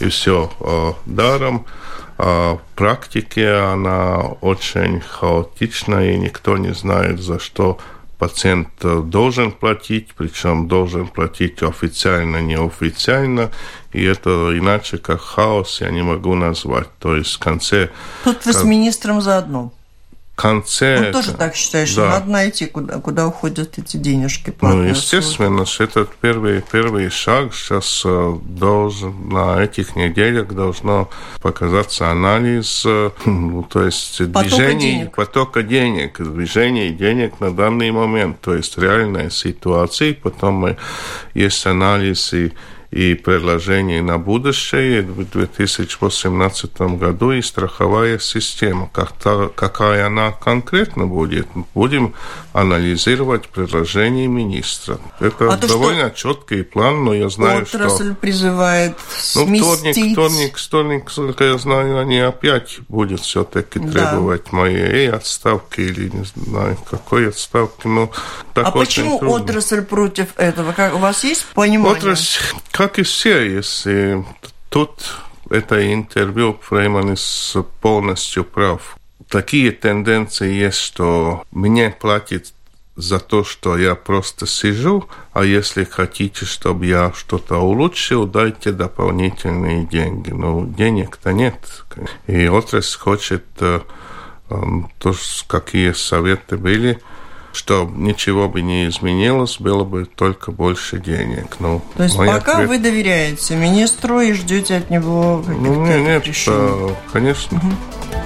и 0.00 0.08
все 0.08 0.50
о, 0.58 0.96
даром. 1.06 1.64
А 2.18 2.58
практике 2.74 3.52
она 3.52 4.18
очень 4.40 5.00
хаотична, 5.00 6.10
и 6.10 6.16
никто 6.16 6.56
не 6.56 6.74
знает, 6.74 7.20
за 7.20 7.38
что 7.38 7.78
пациент 8.22 8.68
э, 8.82 9.02
должен 9.04 9.50
платить, 9.50 10.14
причем 10.16 10.68
должен 10.68 11.08
платить 11.08 11.60
официально, 11.60 12.40
неофициально, 12.40 13.50
и 13.92 14.04
это 14.04 14.56
иначе 14.56 14.98
как 14.98 15.20
хаос 15.20 15.80
я 15.80 15.90
не 15.90 16.02
могу 16.02 16.36
назвать. 16.36 16.86
То 17.00 17.16
есть 17.16 17.34
в 17.34 17.38
конце... 17.40 17.90
Тут 18.22 18.46
вы 18.46 18.52
как... 18.52 18.62
с 18.62 18.64
министром 18.64 19.20
заодно 19.20 19.72
конце... 20.42 21.06
Он 21.06 21.12
тоже 21.12 21.32
так 21.32 21.54
считает, 21.54 21.88
что 21.88 22.02
да. 22.02 22.10
надо 22.10 22.30
найти, 22.30 22.66
куда, 22.66 22.98
куда 22.98 23.28
уходят 23.28 23.78
эти 23.78 23.96
денежки. 23.96 24.52
Ну, 24.60 24.82
естественно, 24.82 25.64
что 25.64 25.84
этот 25.84 26.10
первый, 26.16 26.62
первый 26.72 27.10
шаг 27.10 27.54
сейчас 27.54 28.02
э, 28.04 28.38
должен, 28.42 29.28
на 29.28 29.62
этих 29.62 29.94
неделях 29.94 30.48
должно 30.48 31.08
показаться 31.40 32.10
анализ, 32.10 32.82
э, 32.84 33.10
ну, 33.24 33.62
то 33.62 33.84
есть 33.84 34.18
потока 34.18 34.40
движение, 34.40 34.92
денег. 34.98 35.14
потока 35.14 35.62
денег, 35.62 36.20
движение 36.20 36.90
денег 36.90 37.38
на 37.38 37.54
данный 37.54 37.92
момент, 37.92 38.40
то 38.40 38.54
есть 38.54 38.76
реальная 38.78 39.30
ситуация, 39.30 40.14
потом 40.14 40.76
есть 41.34 41.66
анализ 41.66 42.34
и 42.34 42.52
и 42.92 43.14
предложений 43.14 44.02
на 44.02 44.18
будущее 44.18 45.00
в 45.00 45.24
2018 45.24 46.80
году 46.98 47.32
и 47.32 47.40
страховая 47.40 48.18
система. 48.18 48.90
Как 48.92 49.14
какая 49.54 50.06
она 50.06 50.32
конкретно 50.32 51.06
будет, 51.06 51.48
будем 51.74 52.14
анализировать 52.52 53.48
предложение 53.48 54.26
министра. 54.28 54.98
Это 55.20 55.54
а 55.54 55.56
довольно 55.56 56.12
что? 56.14 56.34
четкий 56.34 56.62
план, 56.62 57.04
но 57.04 57.14
я 57.14 57.30
знаю, 57.30 57.62
Отрасль 57.62 57.68
что... 57.68 57.86
Отрасль 57.86 58.14
призывает 58.14 58.96
ну, 59.36 59.46
вторник, 59.46 60.12
вторник, 60.12 60.58
вторник, 60.58 61.10
сколько 61.10 61.44
я 61.44 61.56
знаю, 61.56 61.98
они 61.98 62.18
опять 62.18 62.80
будут 62.88 63.22
все-таки 63.22 63.78
да. 63.78 63.90
требовать 63.90 64.52
моей 64.52 65.10
отставки 65.10 65.80
или 65.80 66.10
не 66.10 66.24
знаю, 66.24 66.76
какой 66.90 67.30
отставки. 67.30 67.86
Но 67.86 68.10
так 68.52 68.66
а 68.66 68.70
почему 68.70 69.18
трудно. 69.18 69.36
отрасль 69.36 69.82
против 69.82 70.28
этого? 70.36 70.72
Как, 70.72 70.94
у 70.94 70.98
вас 70.98 71.24
есть 71.24 71.46
понимание? 71.54 71.96
Отрасль, 71.96 72.42
как 72.82 72.98
и 72.98 73.04
все, 73.04 73.48
если 73.48 74.24
тут 74.68 75.14
это 75.50 75.94
интервью 75.94 76.58
Фрейманис 76.62 77.56
полностью 77.80 78.42
прав. 78.42 78.96
Такие 79.28 79.70
тенденции 79.70 80.52
есть, 80.52 80.78
что 80.78 81.44
мне 81.52 81.90
платят 81.90 82.52
за 82.96 83.20
то, 83.20 83.44
что 83.44 83.78
я 83.78 83.94
просто 83.94 84.48
сижу, 84.48 85.08
а 85.32 85.44
если 85.44 85.84
хотите, 85.84 86.44
чтобы 86.44 86.86
я 86.86 87.12
что-то 87.14 87.58
улучшил, 87.58 88.26
дайте 88.26 88.72
дополнительные 88.72 89.84
деньги. 89.84 90.30
Но 90.30 90.66
денег-то 90.66 91.32
нет. 91.32 91.84
И 92.26 92.48
отрасль 92.48 92.98
хочет, 92.98 93.44
э, 93.60 93.78
то, 94.48 95.14
какие 95.46 95.92
советы 95.92 96.56
были, 96.56 97.00
что 97.52 97.90
ничего 97.94 98.48
бы 98.48 98.62
не 98.62 98.86
изменилось, 98.86 99.58
было 99.58 99.84
бы 99.84 100.06
только 100.06 100.52
больше 100.52 100.98
денег. 100.98 101.56
Ну, 101.60 101.82
То 101.96 102.04
есть 102.04 102.16
пока 102.16 102.54
ответ... 102.54 102.68
вы 102.68 102.78
доверяете 102.78 103.56
министру 103.56 104.20
и 104.20 104.32
ждете 104.32 104.76
от 104.76 104.90
него 104.90 105.42
каких-то 105.46 105.62
ну, 105.62 105.86
нет, 105.86 106.00
нет, 106.00 106.26
решений? 106.26 106.94
конечно. 107.12 107.58
Угу. 107.58 108.21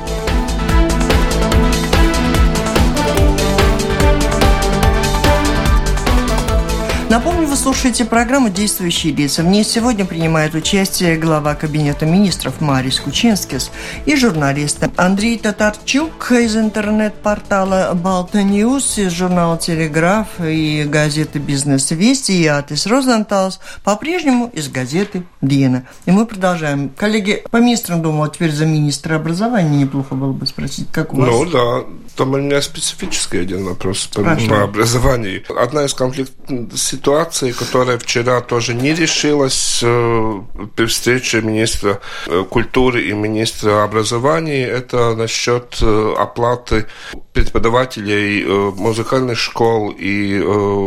Слушаете 7.66 8.05
программу 8.05 8.48
«Действующие 8.48 9.12
лица». 9.12 9.42
В 9.42 9.46
ней 9.46 9.64
сегодня 9.64 10.05
принимает 10.05 10.55
участие 10.55 11.16
глава 11.16 11.57
Кабинета 11.57 12.07
министров 12.07 12.61
Марис 12.61 13.00
Кучинскис 13.00 13.72
и 14.05 14.14
журналист 14.14 14.85
Андрей 14.94 15.37
Татарчук 15.37 16.31
из 16.31 16.57
интернет-портала 16.57 17.90
«Baltnews», 17.92 18.99
из 18.98 19.11
журнала 19.11 19.59
«Телеграф» 19.59 20.29
и 20.38 20.85
газеты 20.85 21.40
«Бизнес 21.40 21.90
Вести» 21.90 22.31
и 22.40 22.46
Атис 22.46 22.87
Розенталс, 22.87 23.59
по-прежнему 23.83 24.48
из 24.55 24.68
газеты 24.68 25.24
«Диена». 25.42 25.88
И 26.05 26.12
мы 26.12 26.24
продолжаем. 26.24 26.90
Коллеги, 26.90 27.42
по 27.50 27.57
министрам, 27.57 28.00
думаю, 28.00 28.31
теперь 28.31 28.52
за 28.52 28.64
министра 28.64 29.16
образования 29.16 29.76
неплохо 29.76 30.14
было 30.14 30.33
бы 30.33 30.46
спросить, 30.46 30.87
как 30.92 31.12
у 31.12 31.16
вас? 31.16 31.29
Ну 31.29 31.44
да, 31.46 31.85
там 32.14 32.33
у 32.33 32.37
меня 32.37 32.62
специфический 32.62 33.38
один 33.38 33.64
вопрос 33.64 34.07
по, 34.07 34.22
по 34.22 34.62
образованию. 34.62 35.42
Одна 35.61 35.85
из 35.85 35.94
конфликтных 35.94 36.79
ситуаций, 36.79 37.56
которая 37.57 37.99
вчера 37.99 38.40
тоже 38.40 38.75
не 38.75 38.95
решилась 38.95 39.81
э, 39.83 40.40
при 40.75 40.87
встрече 40.87 41.40
министра 41.40 42.01
э, 42.27 42.45
культуры 42.49 43.03
и 43.03 43.12
министра 43.12 43.85
образования, 43.85 44.66
это 44.66 45.14
насчет 45.14 45.79
э, 45.81 46.14
оплаты 46.19 46.87
преподавателей 47.33 48.45
музыкальных 48.47 49.38
школ 49.38 49.95
и 49.99 50.40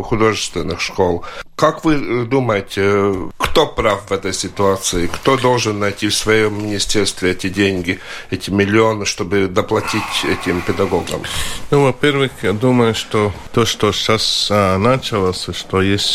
художественных 0.04 0.82
школ. 0.82 1.24
Как 1.56 1.86
вы 1.86 2.26
думаете, 2.26 3.14
кто 3.38 3.68
прав 3.68 4.10
в 4.10 4.12
этой 4.14 4.34
ситуации? 4.34 5.08
Кто 5.08 5.38
должен 5.38 5.78
найти 5.80 6.08
в 6.08 6.16
своем 6.16 6.64
министерстве 6.64 7.32
эти 7.32 7.50
деньги, 7.50 8.00
эти 8.32 8.50
миллионы, 8.50 9.06
чтобы 9.06 9.48
доплатить 9.48 10.24
этим 10.24 10.62
педагогам? 10.62 11.22
Ну, 11.70 11.84
во-первых, 11.84 12.32
я 12.44 12.54
думаю, 12.54 12.96
что 12.96 13.34
то, 13.52 13.66
что 13.66 13.92
сейчас 13.92 14.48
а, 14.50 14.78
началось, 14.78 15.50
что 15.54 15.82
есть 15.82 16.06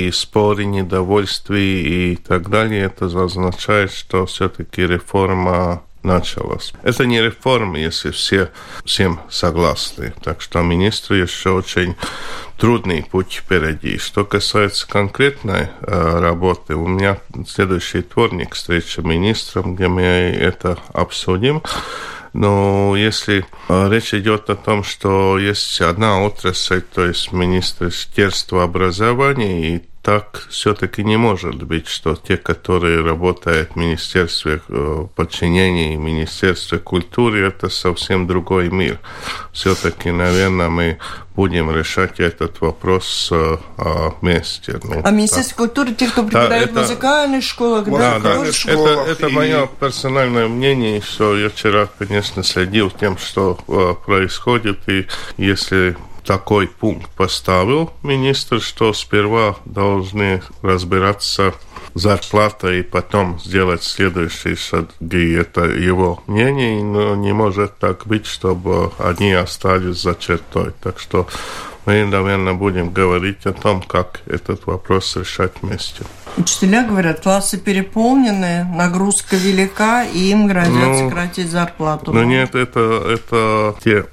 всякие 0.00 0.12
споры, 0.12 0.64
недовольствия 0.64 2.12
и 2.12 2.16
так 2.16 2.48
далее, 2.48 2.84
это 2.84 3.06
означает, 3.06 3.92
что 3.92 4.26
все-таки 4.26 4.86
реформа 4.86 5.82
началось. 6.02 6.72
Это 6.82 7.04
не 7.04 7.20
реформа, 7.20 7.78
если 7.78 8.10
все 8.10 8.48
всем 8.84 9.20
согласны. 9.28 10.14
Так 10.22 10.40
что 10.40 10.62
министру 10.62 11.16
еще 11.16 11.50
очень 11.50 11.94
трудный 12.56 13.02
путь 13.02 13.34
впереди. 13.34 13.98
Что 13.98 14.24
касается 14.24 14.88
конкретной 14.88 15.68
э, 15.82 16.18
работы, 16.20 16.74
у 16.74 16.86
меня 16.86 17.18
следующий 17.46 18.00
вторник 18.00 18.54
встреча 18.54 19.02
министром, 19.02 19.74
где 19.74 19.88
мы 19.88 20.02
это 20.02 20.78
обсудим. 20.94 21.62
Но 22.32 22.94
если 22.96 23.44
э, 23.68 23.88
речь 23.90 24.14
идет 24.14 24.48
о 24.50 24.56
том, 24.56 24.84
что 24.84 25.38
есть 25.38 25.80
одна 25.80 26.24
отрасль, 26.24 26.80
то 26.80 27.04
есть 27.04 27.32
Министерство 27.32 28.62
образования, 28.62 29.76
и 29.76 29.89
так 30.02 30.46
все-таки 30.48 31.04
не 31.04 31.18
может 31.18 31.62
быть, 31.62 31.86
что 31.86 32.16
те, 32.16 32.38
которые 32.38 33.02
работают 33.02 33.72
в 33.72 33.76
Министерстве 33.76 34.62
э, 34.68 35.06
подчинения 35.14 35.92
и 35.92 35.96
Министерстве 35.96 36.78
культуры, 36.78 37.46
это 37.46 37.68
совсем 37.68 38.26
другой 38.26 38.70
мир. 38.70 38.98
Все-таки, 39.52 40.10
наверное, 40.10 40.70
мы 40.70 40.98
будем 41.34 41.70
решать 41.70 42.18
этот 42.18 42.62
вопрос 42.62 43.28
э, 43.30 43.56
вместе. 44.22 44.80
Ну, 44.82 45.02
а 45.04 45.10
Министерство 45.10 45.50
так. 45.50 45.74
культуры, 45.74 45.94
те, 45.94 46.08
кто 46.08 46.22
преподает 46.22 46.72
да, 46.72 46.80
в 46.80 46.82
музыкальных 46.82 47.44
школах, 47.44 47.84
да, 47.84 48.18
да, 48.18 48.42
да. 48.42 48.46
Это, 48.46 49.04
это 49.10 49.26
и... 49.26 49.32
мое 49.32 49.68
персональное 49.78 50.48
мнение, 50.48 51.02
что 51.02 51.36
я 51.36 51.50
вчера, 51.50 51.88
конечно, 51.98 52.42
следил 52.42 52.90
тем, 52.90 53.18
что 53.18 53.58
э, 53.68 53.94
происходит, 54.06 54.88
и 54.88 55.06
если 55.36 55.96
такой 56.24 56.68
пункт 56.68 57.10
поставил 57.10 57.90
министр, 58.02 58.60
что 58.60 58.92
сперва 58.92 59.56
должны 59.64 60.42
разбираться 60.62 61.54
зарплата 61.94 62.72
и 62.72 62.82
потом 62.82 63.40
сделать 63.40 63.82
следующие 63.82 64.56
шаги. 64.56 65.32
Это 65.32 65.64
его 65.64 66.22
мнение, 66.26 66.82
но 66.82 67.16
не 67.16 67.32
может 67.32 67.78
так 67.78 68.06
быть, 68.06 68.26
чтобы 68.26 68.92
они 68.98 69.32
остались 69.32 70.02
за 70.02 70.14
чертой. 70.14 70.72
Так 70.82 70.98
что 70.98 71.26
мы, 71.86 72.04
наверное, 72.04 72.54
будем 72.54 72.90
говорить 72.90 73.46
о 73.46 73.52
том, 73.52 73.82
как 73.82 74.20
этот 74.26 74.66
вопрос 74.66 75.16
решать 75.16 75.52
вместе. 75.62 76.04
Учителя 76.36 76.84
говорят, 76.84 77.20
классы 77.20 77.58
переполнены, 77.58 78.64
нагрузка 78.64 79.36
велика, 79.36 80.04
и 80.04 80.30
им 80.30 80.46
грозят 80.46 80.72
ну, 80.72 81.08
сократить 81.08 81.50
зарплату. 81.50 82.12
Ну 82.12 82.22
нет, 82.22 82.54
это, 82.54 83.02
это 83.08 83.74
те 83.82 84.06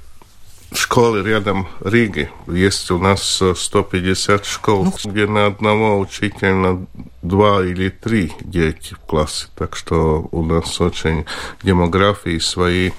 школы 0.72 1.22
рядом 1.22 1.68
Риги. 1.84 2.30
Есть 2.46 2.90
у 2.90 2.98
нас 2.98 3.42
150 3.54 4.44
школ, 4.44 4.84
ну, 4.84 5.10
где 5.10 5.26
на 5.26 5.46
одного 5.46 5.98
учителя 5.98 6.54
на 6.54 6.86
два 7.22 7.64
или 7.64 7.88
три 7.88 8.32
дети 8.40 8.94
в 8.94 8.98
классе. 9.00 9.48
Так 9.56 9.76
что 9.76 10.28
у 10.30 10.44
нас 10.44 10.80
очень 10.80 11.24
демографии 11.62 12.38
свои 12.38 12.90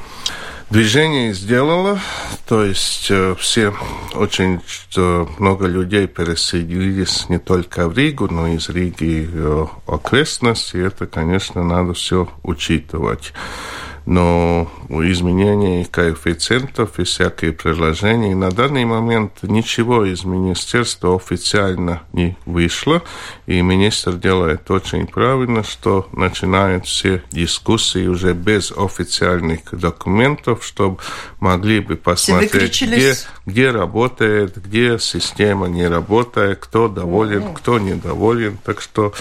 движение 0.70 1.34
сделала, 1.34 2.00
то 2.48 2.64
есть 2.64 3.08
э, 3.10 3.36
все 3.40 3.74
очень 4.14 4.62
э, 4.96 5.26
много 5.40 5.66
людей 5.66 6.08
переселились 6.08 7.28
не 7.30 7.40
только 7.40 7.90
в 7.90 7.98
Ригу, 7.98 8.28
но 8.28 8.48
и 8.48 8.56
из 8.56 8.70
Риги 8.70 9.28
э, 9.32 9.66
окрестности. 9.88 10.78
Это, 10.78 11.08
конечно, 11.08 11.64
надо 11.64 11.94
все 11.94 12.30
учитывать 12.44 13.34
но 14.06 14.70
изменения 14.90 15.86
коэффициентов 15.86 17.00
и 17.00 17.04
всякие 17.04 17.52
предложения. 17.52 18.36
На 18.36 18.52
данный 18.52 18.86
момент 18.86 19.44
ничего 19.44 20.06
из 20.06 20.24
министерства 20.24 21.16
официально 21.16 22.04
не 22.14 22.38
вышло, 22.46 23.04
и 23.46 23.62
министр 23.62 24.14
делает 24.14 24.70
очень 24.72 25.08
правильно, 25.08 25.64
что 25.64 26.08
начинают 26.12 26.86
все 26.86 27.24
дискуссии 27.32 28.08
уже 28.08 28.34
без 28.34 28.72
официальных 28.72 29.62
документов, 29.72 30.64
чтобы 30.66 30.98
могли 31.40 31.80
бы 31.80 31.96
посмотреть, 31.96 32.82
где, 32.82 33.16
где 33.46 33.72
работает, 33.72 34.58
где 34.58 34.98
система 35.00 35.68
не 35.68 35.88
работает, 35.88 36.60
кто 36.60 36.88
доволен, 36.88 37.54
кто 37.54 37.80
недоволен. 37.80 38.58
Так 38.64 38.82
что 38.82 39.14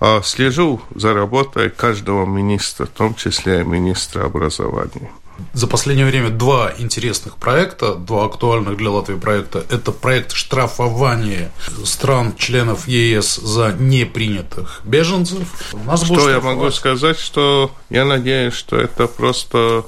а, 0.00 0.22
слежу 0.22 0.80
за 0.94 1.12
работой 1.12 1.68
каждого 1.68 2.24
министра, 2.24 2.86
в 2.86 2.90
том 2.90 3.14
числе 3.14 3.60
и 3.60 3.64
министра 3.64 4.29
образования. 4.30 5.10
За 5.52 5.66
последнее 5.66 6.06
время 6.06 6.30
два 6.30 6.72
интересных 6.78 7.36
проекта, 7.36 7.94
два 7.94 8.26
актуальных 8.26 8.76
для 8.76 8.90
Латвии 8.90 9.16
проекта. 9.16 9.64
Это 9.70 9.90
проект 9.92 10.32
штрафования 10.32 11.50
стран-членов 11.84 12.86
ЕС 12.86 13.36
за 13.36 13.72
непринятых 13.72 14.82
беженцев. 14.84 15.74
Нас 15.86 16.04
что 16.04 16.30
я 16.30 16.40
могу 16.40 16.70
сказать, 16.70 17.18
что 17.18 17.70
я 17.88 18.04
надеюсь, 18.04 18.54
что 18.54 18.76
это 18.76 19.06
просто 19.06 19.84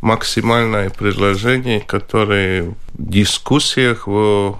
максимальное 0.00 0.90
предложение, 0.90 1.80
которое 1.80 2.62
в 2.62 2.74
дискуссиях, 2.94 4.06
в, 4.06 4.58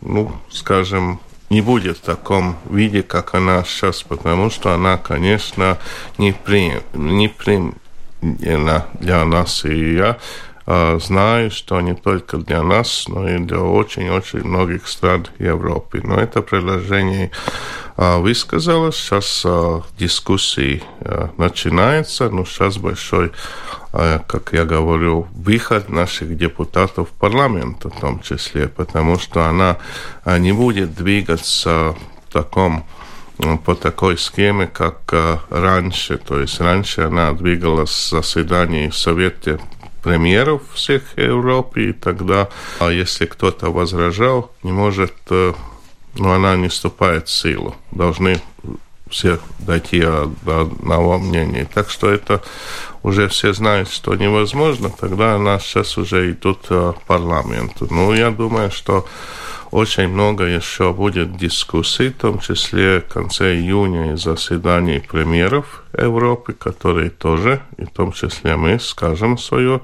ну, 0.00 0.32
скажем, 0.50 1.20
не 1.50 1.62
будет 1.62 1.98
в 1.98 2.02
таком 2.02 2.56
виде, 2.70 3.02
как 3.02 3.34
она 3.34 3.64
сейчас, 3.64 4.02
потому 4.02 4.50
что 4.50 4.74
она, 4.74 4.98
конечно, 4.98 5.78
не, 6.18 6.32
при, 6.32 6.82
не 6.92 7.28
примена 8.20 8.86
для 9.00 9.24
нас. 9.24 9.64
И 9.64 9.94
я 9.94 10.18
э, 10.66 10.98
знаю, 11.00 11.50
что 11.50 11.80
не 11.80 11.94
только 11.94 12.38
для 12.38 12.62
нас, 12.62 13.04
но 13.08 13.28
и 13.28 13.38
для 13.38 13.60
очень-очень 13.60 14.44
многих 14.44 14.88
стран 14.88 15.26
Европы. 15.38 16.00
Но 16.02 16.16
это 16.16 16.42
предложение 16.42 17.30
э, 17.96 18.18
высказалось, 18.18 18.96
сейчас 18.96 19.42
э, 19.44 19.80
дискуссии 19.98 20.82
э, 21.00 21.28
начинается, 21.36 22.30
но 22.30 22.44
сейчас 22.44 22.78
большой 22.78 23.32
как 23.90 24.50
я 24.52 24.66
говорю, 24.66 25.28
выход 25.32 25.88
наших 25.88 26.36
депутатов 26.36 27.08
в 27.08 27.12
парламент 27.12 27.86
в 27.86 28.00
том 28.00 28.20
числе, 28.20 28.68
потому 28.68 29.18
что 29.18 29.46
она 29.46 29.78
не 30.26 30.52
будет 30.52 30.94
двигаться 30.94 31.96
в 32.28 32.32
таком 32.32 32.84
по 33.64 33.74
такой 33.74 34.18
схеме, 34.18 34.66
как 34.66 35.14
раньше. 35.50 36.18
То 36.18 36.40
есть 36.40 36.60
раньше 36.60 37.02
она 37.02 37.32
двигалась 37.32 37.90
с 37.90 38.10
заседаний 38.10 38.90
Совета 38.92 39.60
премьеров 40.02 40.62
всех 40.74 41.02
Европы, 41.16 41.90
и 41.90 41.92
тогда, 41.92 42.48
если 42.80 43.26
кто-то 43.26 43.70
возражал, 43.70 44.52
не 44.62 44.72
может, 44.72 45.12
ну, 45.28 46.30
она 46.30 46.56
не 46.56 46.68
вступает 46.68 47.28
в 47.28 47.32
силу. 47.32 47.76
Должны 47.90 48.40
все 49.10 49.38
дойти 49.60 50.00
до 50.00 50.60
одного 50.62 51.18
мнения. 51.18 51.66
Так 51.72 51.90
что 51.90 52.10
это 52.10 52.42
уже 53.02 53.28
все 53.28 53.52
знают, 53.52 53.90
что 53.90 54.14
невозможно, 54.14 54.90
тогда 54.90 55.34
она 55.36 55.58
сейчас 55.58 55.96
уже 55.96 56.30
идут 56.30 56.68
в 56.68 56.96
парламент. 57.06 57.74
Ну, 57.80 58.12
я 58.12 58.30
думаю, 58.30 58.70
что 58.70 59.06
очень 59.70 60.08
много 60.08 60.44
еще 60.44 60.92
будет 60.92 61.36
дискуссий, 61.36 62.08
в 62.08 62.16
том 62.16 62.38
числе 62.40 63.00
в 63.00 63.12
конце 63.12 63.56
июня 63.56 64.12
и 64.12 64.16
заседаний 64.16 65.00
премьеров 65.00 65.84
Европы, 65.96 66.52
которые 66.52 67.10
тоже, 67.10 67.60
и 67.76 67.84
в 67.84 67.90
том 67.90 68.12
числе 68.12 68.56
мы, 68.56 68.78
скажем 68.78 69.36
свое 69.36 69.80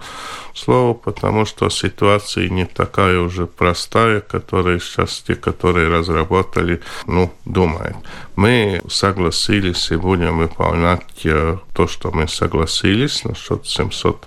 слово, 0.55 0.95
потому 0.95 1.45
что 1.45 1.69
ситуация 1.71 2.49
не 2.49 2.65
такая 2.65 3.19
уже 3.19 3.47
простая, 3.47 4.21
которая 4.21 4.79
сейчас 4.79 5.23
те, 5.27 5.35
которые 5.35 5.89
разработали, 5.89 6.81
ну, 7.07 7.33
думают. 7.45 7.97
Мы 8.37 8.81
согласились 8.89 9.91
и 9.91 9.97
будем 9.97 10.39
выполнять 10.39 11.25
э, 11.25 11.59
то, 11.73 11.87
что 11.87 12.11
мы 12.11 12.29
согласились 12.29 13.25
насчет 13.25 13.67
700 13.67 14.27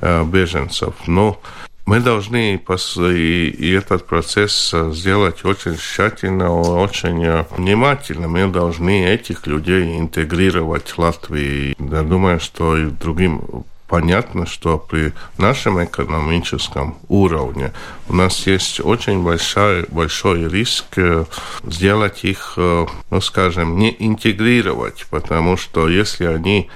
э, 0.00 0.24
беженцев. 0.24 0.94
Но 1.06 1.40
мы 1.84 2.00
должны 2.00 2.56
и 2.56 3.70
этот 3.70 4.06
процесс 4.06 4.74
сделать 4.90 5.44
очень 5.44 5.76
тщательно, 5.76 6.52
очень 6.52 7.44
внимательно. 7.56 8.28
Мы 8.28 8.46
должны 8.46 9.04
этих 9.04 9.46
людей 9.46 9.98
интегрировать 9.98 10.88
в 10.88 10.98
Латвии. 10.98 11.76
Я 11.78 12.02
думаю, 12.02 12.40
что 12.40 12.76
и 12.76 12.86
другим 12.86 13.64
понятно, 13.92 14.46
что 14.46 14.78
при 14.78 15.12
нашем 15.36 15.84
экономическом 15.84 16.96
уровне 17.08 17.72
у 18.08 18.14
нас 18.14 18.46
есть 18.46 18.80
очень 18.80 19.22
большой, 19.22 19.84
большой 19.90 20.48
риск 20.48 20.96
э, 20.96 21.26
сделать 21.64 22.24
их, 22.24 22.54
э, 22.56 22.86
ну 23.10 23.20
скажем, 23.20 23.76
не 23.76 23.94
интегрировать, 23.98 25.04
потому 25.10 25.58
что 25.58 25.90
если 25.90 26.24
они 26.24 26.70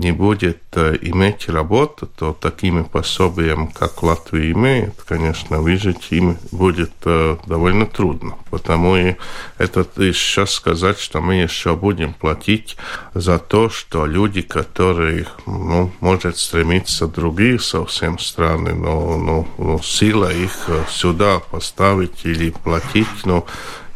не 0.00 0.12
будет 0.12 0.62
э, 0.72 0.96
иметь 1.02 1.48
работу, 1.48 2.06
то 2.06 2.32
такими 2.32 2.82
пособиями, 2.82 3.70
как 3.78 4.02
Латвия 4.02 4.52
имеет, 4.52 4.94
конечно, 5.06 5.60
выжить 5.60 6.08
им 6.10 6.38
будет 6.50 6.92
э, 7.04 7.36
довольно 7.46 7.86
трудно. 7.86 8.36
Потому 8.50 8.96
и 8.96 9.16
это 9.58 9.86
сейчас 10.12 10.52
сказать, 10.52 10.98
что 10.98 11.20
мы 11.20 11.34
еще 11.34 11.76
будем 11.76 12.14
платить 12.14 12.76
за 13.14 13.38
то, 13.38 13.68
что 13.68 14.06
люди, 14.06 14.42
которые, 14.42 15.26
ну, 15.46 15.92
может 16.00 16.38
стремиться 16.38 17.06
другие 17.06 17.58
совсем 17.58 18.18
страны, 18.18 18.74
но, 18.74 19.18
но, 19.18 19.46
но 19.58 19.78
сила 19.82 20.32
их 20.32 20.64
э, 20.68 20.84
сюда 20.88 21.40
поставить 21.50 22.24
или 22.24 22.50
платить, 22.50 23.26
но 23.26 23.44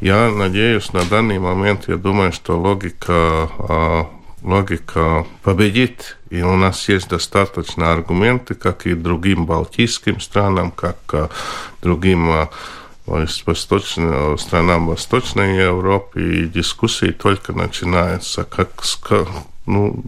я 0.01 0.31
надеюсь, 0.31 0.93
на 0.93 1.03
данный 1.05 1.39
момент, 1.39 1.89
я 1.89 1.97
думаю, 1.97 2.31
что 2.31 2.61
логика 2.61 3.49
а, 3.59 4.07
логика 4.45 5.27
победит, 5.43 6.19
и 6.31 6.43
у 6.43 6.55
нас 6.55 6.89
есть 6.89 7.09
достаточно 7.09 7.93
аргументы, 7.93 8.55
как 8.55 8.87
и 8.87 8.95
другим 8.95 9.47
балтийским 9.47 10.21
странам, 10.21 10.71
как 10.71 11.31
другим 11.83 12.49
восточным, 13.07 14.39
странам 14.39 14.87
Восточной 14.87 15.57
Европы, 15.57 16.43
и 16.43 16.45
дискуссии 16.47 17.11
только 17.11 17.53
начинаются, 17.53 18.45
как 18.45 18.71
ну, 19.67 20.03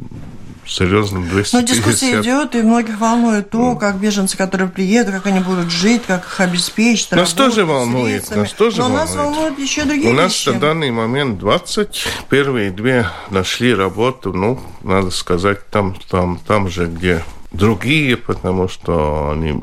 серьезно 0.67 1.21
250. 1.21 1.53
Но 1.53 1.67
дискуссия 1.67 2.21
идет, 2.21 2.55
и 2.55 2.63
многих 2.63 2.99
волнует 2.99 3.51
то, 3.51 3.59
ну. 3.59 3.77
как 3.77 3.97
беженцы, 3.97 4.37
которые 4.37 4.69
приедут, 4.69 5.15
как 5.15 5.27
они 5.27 5.41
будут 5.41 5.71
жить, 5.71 6.03
как 6.07 6.25
их 6.25 6.41
обеспечить. 6.41 7.11
Нас 7.13 7.33
тоже 7.33 7.65
волнует. 7.65 8.35
Нас 8.35 8.53
тоже 8.53 8.79
Но 8.79 8.85
волнует. 8.85 9.07
нас 9.07 9.17
волнуют 9.17 9.59
еще 9.59 9.85
другие 9.85 10.11
У 10.11 10.13
нас 10.13 10.47
на 10.47 10.55
данный 10.55 10.91
момент 10.91 11.39
20. 11.39 12.07
Первые 12.29 12.71
две 12.71 13.07
нашли 13.31 13.75
работу, 13.75 14.33
ну, 14.33 14.61
надо 14.83 15.11
сказать, 15.11 15.69
там, 15.71 15.97
там, 16.11 16.39
там 16.47 16.69
же, 16.69 16.87
где 16.87 17.23
другие, 17.57 18.17
потому 18.17 18.69
что 18.69 19.31
они 19.33 19.59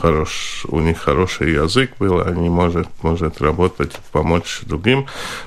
хорош, 0.00 0.64
у 0.68 0.80
них 0.80 0.98
хороший 0.98 1.52
язык 1.52 1.92
был, 1.98 2.20
они 2.20 2.48
может, 2.48 2.88
может 3.02 3.40
работать, 3.40 3.92
помочь 4.12 4.60
другим. 4.62 5.06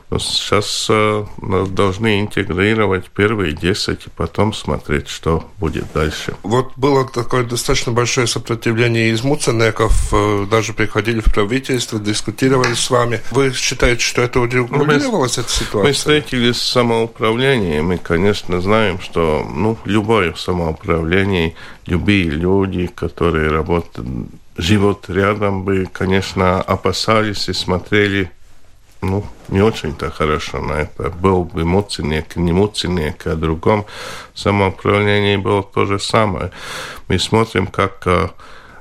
Но 0.10 0.20
сейчас 0.20 0.88
э, 0.90 1.26
должны 1.70 2.22
интегрировать 2.22 3.10
первые 3.10 3.54
10 3.54 4.06
и 4.06 4.10
потом 4.16 4.54
смотреть, 4.54 5.08
что 5.08 5.50
будет 5.58 5.86
дальше. 5.94 6.36
Вот 6.44 6.74
было 6.76 7.08
такое 7.08 7.44
достаточно 7.44 7.92
большое 7.94 8.28
сопротивление 8.28 9.10
из 9.12 9.24
муценеков, 9.24 10.14
э, 10.14 10.46
даже 10.50 10.74
приходили 10.74 11.22
в 11.22 11.34
правительство, 11.34 12.00
дискутировали 12.00 12.74
с 12.74 12.90
вами. 12.90 13.22
Вы 13.32 13.54
считаете, 13.54 14.04
что 14.04 14.22
это 14.22 14.40
урегулировалось, 14.42 15.38
эта 15.38 15.50
ситуация? 15.50 15.88
Мы 15.88 15.94
встретились 15.94 16.58
с 16.58 16.72
самоуправлением, 16.72 17.94
и, 17.94 17.98
конечно, 17.98 18.60
знаем, 18.60 19.00
что 19.00 19.48
ну, 19.50 19.78
любое 19.86 20.34
самоуправление 20.34 21.56
любые 21.86 22.30
люди, 22.30 22.88
которые 22.88 23.50
работают, 23.50 24.08
живут 24.58 25.10
рядом, 25.10 25.64
бы, 25.64 25.88
конечно, 25.92 26.62
опасались 26.62 27.50
и 27.50 27.54
смотрели 27.54 28.32
ну, 29.02 29.26
не 29.50 29.62
очень-то 29.62 30.12
хорошо 30.12 30.62
на 30.62 30.74
это. 30.74 31.10
Был 31.10 31.44
бы 31.44 31.66
муценник, 31.66 32.36
не 32.36 32.52
муценник, 32.52 33.26
а 33.26 33.36
другом 33.36 33.86
самоуправлении 34.36 35.38
было 35.38 35.64
то 35.64 35.86
же 35.86 36.00
самое. 36.00 36.52
Мы 37.08 37.18
смотрим, 37.18 37.68
как 37.68 38.04
э, 38.06 38.30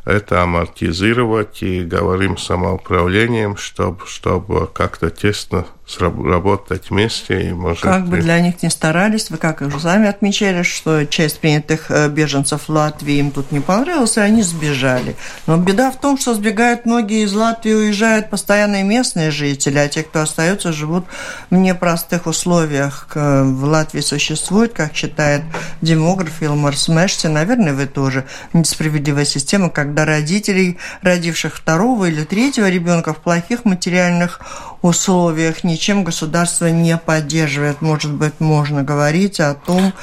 это 0.04 0.42
амортизировать 0.42 1.62
и 1.62 1.82
говорим 1.82 2.36
самоуправлением, 2.36 3.56
чтобы, 3.56 4.06
чтобы 4.06 4.66
как-то 4.66 5.10
тесно 5.10 5.66
работать 5.98 6.90
вместе. 6.90 7.48
И, 7.48 7.52
может, 7.52 7.82
как 7.82 8.06
бы 8.06 8.18
для 8.18 8.40
них 8.40 8.62
не 8.62 8.70
старались, 8.70 9.30
вы 9.30 9.36
как 9.36 9.60
уже 9.60 9.80
сами 9.80 10.08
отмечали, 10.08 10.62
что 10.62 11.04
часть 11.06 11.40
принятых 11.40 11.90
э, 11.90 12.08
беженцев 12.08 12.68
в 12.68 12.68
Латвии 12.68 13.14
им 13.14 13.30
тут 13.30 13.52
не 13.52 13.60
понравилось, 13.60 14.16
и 14.16 14.20
они 14.20 14.42
сбежали. 14.42 15.16
Но 15.46 15.56
беда 15.56 15.90
в 15.90 16.00
том, 16.00 16.18
что 16.18 16.34
сбегают 16.34 16.86
многие 16.86 17.24
из 17.24 17.32
Латвии, 17.32 17.72
уезжают 17.72 18.30
постоянные 18.30 18.82
местные 18.84 19.30
жители, 19.30 19.78
а 19.78 19.88
те, 19.88 20.02
кто 20.02 20.20
остается, 20.20 20.72
живут 20.72 21.04
в 21.50 21.54
непростых 21.54 22.26
условиях. 22.26 23.08
В 23.14 23.64
Латвии 23.64 24.00
существует, 24.00 24.72
как 24.72 24.94
считает 24.94 25.42
демограф 25.80 26.42
Илмар 26.42 26.76
Смешти, 26.76 27.26
наверное, 27.26 27.74
вы 27.74 27.86
тоже, 27.86 28.26
несправедливая 28.52 29.24
система, 29.24 29.70
когда 29.70 30.04
родителей, 30.04 30.78
родивших 31.02 31.56
второго 31.56 32.06
или 32.06 32.24
третьего 32.24 32.68
ребенка 32.68 33.14
в 33.14 33.18
плохих 33.18 33.64
материальных 33.64 34.40
условиях 34.82 35.64
ничем 35.80 36.04
государство 36.04 36.66
не 36.66 36.98
поддерживает. 36.98 37.80
Может 37.80 38.12
быть, 38.12 38.38
можно 38.38 38.82
говорить 38.82 39.40
о 39.40 39.54
том... 39.54 39.94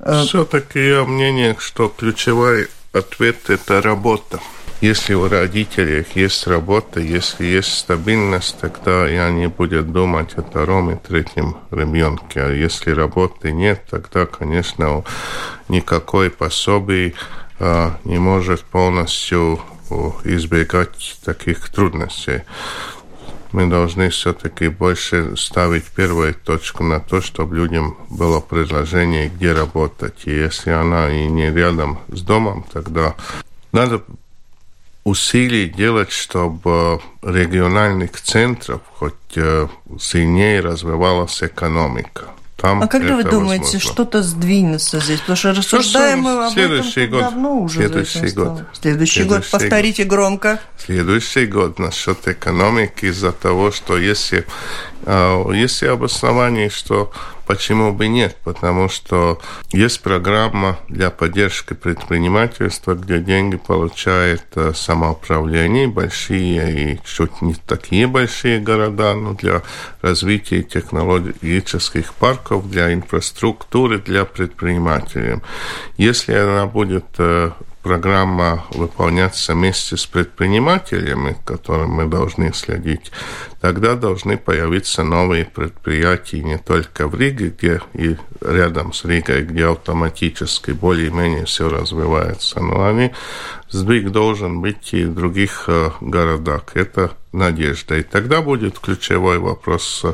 Э, 0.00 0.24
Все-таки 0.26 0.84
я 0.84 1.04
мнение, 1.04 1.54
что 1.60 1.86
ключевой 1.88 2.66
ответ– 2.92 3.36
это 3.48 3.80
работа. 3.80 4.40
Если 4.80 5.14
у 5.14 5.28
родителей 5.28 6.04
есть 6.16 6.48
работа, 6.48 6.98
если 6.98 7.44
есть 7.44 7.72
стабильность, 7.72 8.58
тогда 8.60 9.08
и 9.08 9.14
они 9.14 9.46
будут 9.46 9.92
думать 9.92 10.34
о 10.34 10.42
втором 10.42 10.90
и 10.90 10.96
третьем 10.96 11.56
ребенке. 11.70 12.42
А 12.42 12.50
если 12.50 12.90
работы 12.90 13.52
нет, 13.52 13.84
тогда, 13.88 14.26
конечно, 14.26 15.04
никакой 15.68 16.30
пособий 16.30 17.14
а, 17.60 17.96
не 18.02 18.18
может 18.18 18.62
полностью 18.62 19.60
избегать 20.24 21.20
таких 21.24 21.68
трудностей 21.68 22.42
мы 23.52 23.66
должны 23.66 24.08
все-таки 24.08 24.68
больше 24.68 25.36
ставить 25.36 25.84
первую 25.86 26.34
точку 26.34 26.82
на 26.82 27.00
то, 27.00 27.20
чтобы 27.20 27.56
людям 27.56 27.96
было 28.10 28.40
предложение, 28.40 29.28
где 29.28 29.52
работать. 29.52 30.22
И 30.24 30.30
если 30.30 30.70
она 30.70 31.10
и 31.10 31.26
не 31.26 31.50
рядом 31.50 31.98
с 32.08 32.22
домом, 32.22 32.64
тогда 32.72 33.14
надо 33.72 34.02
усилий 35.04 35.68
делать, 35.68 36.12
чтобы 36.12 37.00
региональных 37.22 38.20
центров 38.20 38.80
хоть 38.94 39.14
сильнее 40.00 40.60
развивалась 40.60 41.42
экономика. 41.42 42.26
Там 42.62 42.80
а 42.80 42.86
когда 42.86 43.16
вы 43.16 43.24
думаете, 43.24 43.80
что-то 43.80 44.22
сдвинется 44.22 45.00
здесь? 45.00 45.18
Потому 45.18 45.36
что 45.36 45.50
рассуждаем 45.52 46.20
мы 46.20 46.46
об 46.46 46.52
следующий 46.52 47.00
этом 47.00 47.10
год, 47.10 47.20
давно 47.22 47.58
уже. 47.58 47.74
Следующий 47.74 48.20
год. 48.20 48.28
Следующий, 48.28 48.72
следующий 48.80 49.24
год. 49.24 49.50
Повторите 49.50 50.04
год. 50.04 50.12
громко. 50.12 50.60
Следующий 50.78 51.46
год 51.46 51.80
насчет 51.80 52.28
экономики 52.28 53.06
из-за 53.06 53.32
того, 53.32 53.72
что 53.72 53.98
если, 53.98 54.46
а, 55.04 55.50
если 55.50 55.86
обоснование, 55.86 56.70
что 56.70 57.12
Почему 57.46 57.92
бы 57.92 58.08
нет? 58.08 58.36
Потому 58.44 58.88
что 58.88 59.40
есть 59.72 60.00
программа 60.02 60.78
для 60.88 61.10
поддержки 61.10 61.74
предпринимательства, 61.74 62.94
где 62.94 63.18
деньги 63.18 63.56
получает 63.56 64.44
э, 64.54 64.72
самоуправление, 64.74 65.88
большие 65.88 66.94
и 66.94 67.00
чуть 67.04 67.42
не 67.42 67.54
такие 67.54 68.06
большие 68.06 68.60
города, 68.60 69.14
но 69.14 69.34
для 69.34 69.62
развития 70.02 70.62
технологических 70.62 72.14
парков, 72.14 72.70
для 72.70 72.92
инфраструктуры, 72.92 73.98
для 73.98 74.24
предпринимателей. 74.24 75.40
Если 75.96 76.34
она 76.34 76.66
будет 76.66 77.06
э, 77.18 77.50
программа 77.82 78.64
выполняться 78.70 79.54
вместе 79.54 79.96
с 79.96 80.06
предпринимателями, 80.06 81.36
которым 81.44 81.90
мы 81.90 82.06
должны 82.06 82.52
следить, 82.52 83.10
тогда 83.60 83.94
должны 83.94 84.38
появиться 84.38 85.02
новые 85.02 85.44
предприятия 85.44 86.42
не 86.42 86.58
только 86.58 87.08
в 87.08 87.14
Риге, 87.14 87.54
где 87.56 87.80
и 87.94 88.16
рядом 88.40 88.92
с 88.92 89.04
Ригой, 89.04 89.42
где 89.42 89.66
автоматически 89.66 90.70
более-менее 90.70 91.44
все 91.44 91.68
развивается, 91.68 92.60
но 92.60 92.86
они 92.86 93.12
сдвиг 93.68 94.10
должен 94.10 94.60
быть 94.60 94.92
и 94.94 95.04
в 95.04 95.14
других 95.14 95.64
э, 95.66 95.90
городах. 96.00 96.64
Это 96.74 97.12
надежда. 97.32 97.96
И 97.96 98.02
тогда 98.02 98.42
будет 98.42 98.78
ключевой 98.78 99.38
вопрос, 99.38 100.04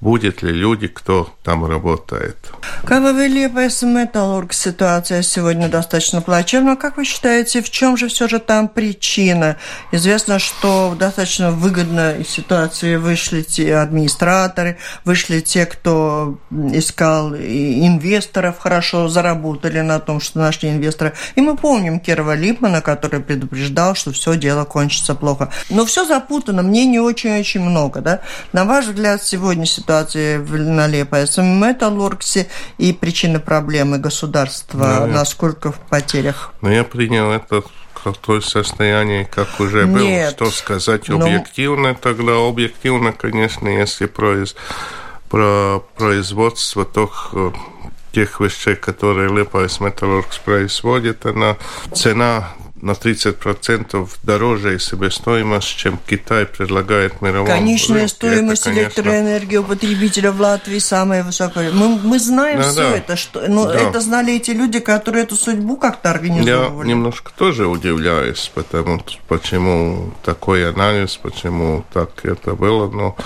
будет 0.00 0.42
ли 0.42 0.52
люди, 0.52 0.86
кто 0.86 1.30
там 1.42 1.66
работает. 1.66 2.36
Как 2.84 3.02
вы 3.02 3.28
Металлург, 3.28 4.52
ситуация 4.52 5.22
сегодня 5.22 5.68
достаточно 5.68 6.20
плачевна. 6.20 6.76
Как 6.76 6.96
вы 6.96 7.04
считаете, 7.04 7.62
в 7.62 7.70
чем 7.70 7.96
же 7.96 8.08
все 8.08 8.28
же 8.28 8.38
там 8.38 8.68
причина? 8.68 9.56
Известно, 9.92 10.38
что 10.38 10.94
достаточно 10.98 11.50
выгодной 11.50 12.24
ситуации 12.24 12.96
вышли 12.96 13.42
те 13.42 13.76
администраторы, 13.76 14.78
вышли 15.04 15.40
те, 15.40 15.66
кто 15.66 16.38
искал 16.50 17.34
инвесторов, 17.34 18.58
хорошо 18.58 19.08
заработали 19.08 19.80
на 19.80 19.98
том, 19.98 20.20
что 20.20 20.38
нашли 20.38 20.70
инвесторы. 20.70 21.14
И 21.34 21.40
мы 21.40 21.56
помним 21.56 21.98
Кирова 21.98 22.34
Липмана, 22.34 22.80
который 22.80 23.20
предупреждал, 23.20 23.94
что 23.94 24.12
все 24.12 24.36
дело 24.36 24.64
кончится 24.64 25.14
плохо. 25.14 25.50
Но 25.70 25.84
все 25.86 26.04
запутано, 26.04 26.57
мнений 26.62 27.00
очень-очень 27.00 27.60
много. 27.60 28.00
Да? 28.00 28.20
На 28.52 28.64
ваш 28.64 28.86
взгляд, 28.86 29.22
сегодня 29.22 29.66
ситуация 29.66 30.38
в 30.40 30.56
на 30.58 30.75
Liepājas 30.75 31.42
Metalurgs 31.42 32.37
е 32.37 32.48
и 32.78 32.92
причины 32.92 33.40
проблемы 33.40 33.98
государства, 33.98 35.00
да, 35.00 35.06
насколько 35.06 35.72
в 35.72 35.78
потерях? 35.78 36.52
Ну, 36.60 36.70
я 36.70 36.84
принял 36.84 37.30
это 37.30 37.62
то 38.22 38.40
состояние, 38.40 39.24
как 39.24 39.60
уже 39.60 39.86
было. 39.86 39.98
Нет, 39.98 40.32
Что 40.32 40.50
сказать 40.50 41.08
ну, 41.08 41.20
объективно, 41.20 41.90
но... 41.90 41.94
тогда 41.94 42.36
объективно, 42.46 43.12
конечно, 43.12 43.68
если 43.68 44.06
произ... 44.06 44.54
про 45.28 45.80
производство, 45.96 46.86
э, 47.34 47.50
тех 48.12 48.40
вещей, 48.40 48.76
которые 48.76 49.28
Liepājas 49.34 49.80
Metalurgs 49.80 50.38
производит, 50.38 51.26
она 51.26 51.56
цена 51.94 52.50
на 52.80 52.92
30% 52.92 54.08
дороже 54.22 54.78
себестоимость, 54.78 55.76
чем 55.76 55.98
Китай 56.06 56.46
предлагает 56.46 57.20
мировому 57.20 57.46
Конечная 57.46 58.00
рынке. 58.00 58.14
стоимость 58.14 58.62
это, 58.62 58.70
конечно... 58.70 59.00
электроэнергии 59.00 59.56
у 59.56 59.64
потребителя 59.64 60.32
в 60.32 60.40
Латвии 60.40 60.78
самая 60.78 61.24
высокая. 61.24 61.72
Мы, 61.72 61.98
мы 61.98 62.18
знаем 62.18 62.60
да, 62.60 62.70
все 62.70 62.90
да. 62.90 62.96
это, 62.96 63.16
что, 63.16 63.48
но 63.48 63.66
да. 63.66 63.74
это 63.74 64.00
знали 64.00 64.34
эти 64.34 64.52
люди, 64.52 64.78
которые 64.78 65.24
эту 65.24 65.36
судьбу 65.36 65.76
как-то 65.76 66.10
организовывали. 66.10 66.86
Я 66.86 66.94
немножко 66.94 67.32
тоже 67.36 67.66
удивляюсь, 67.66 68.50
потому 68.54 69.00
почему 69.28 70.12
такой 70.24 70.68
анализ, 70.68 71.16
почему 71.16 71.84
так 71.92 72.24
это 72.24 72.54
было, 72.54 72.88
но 72.88 73.16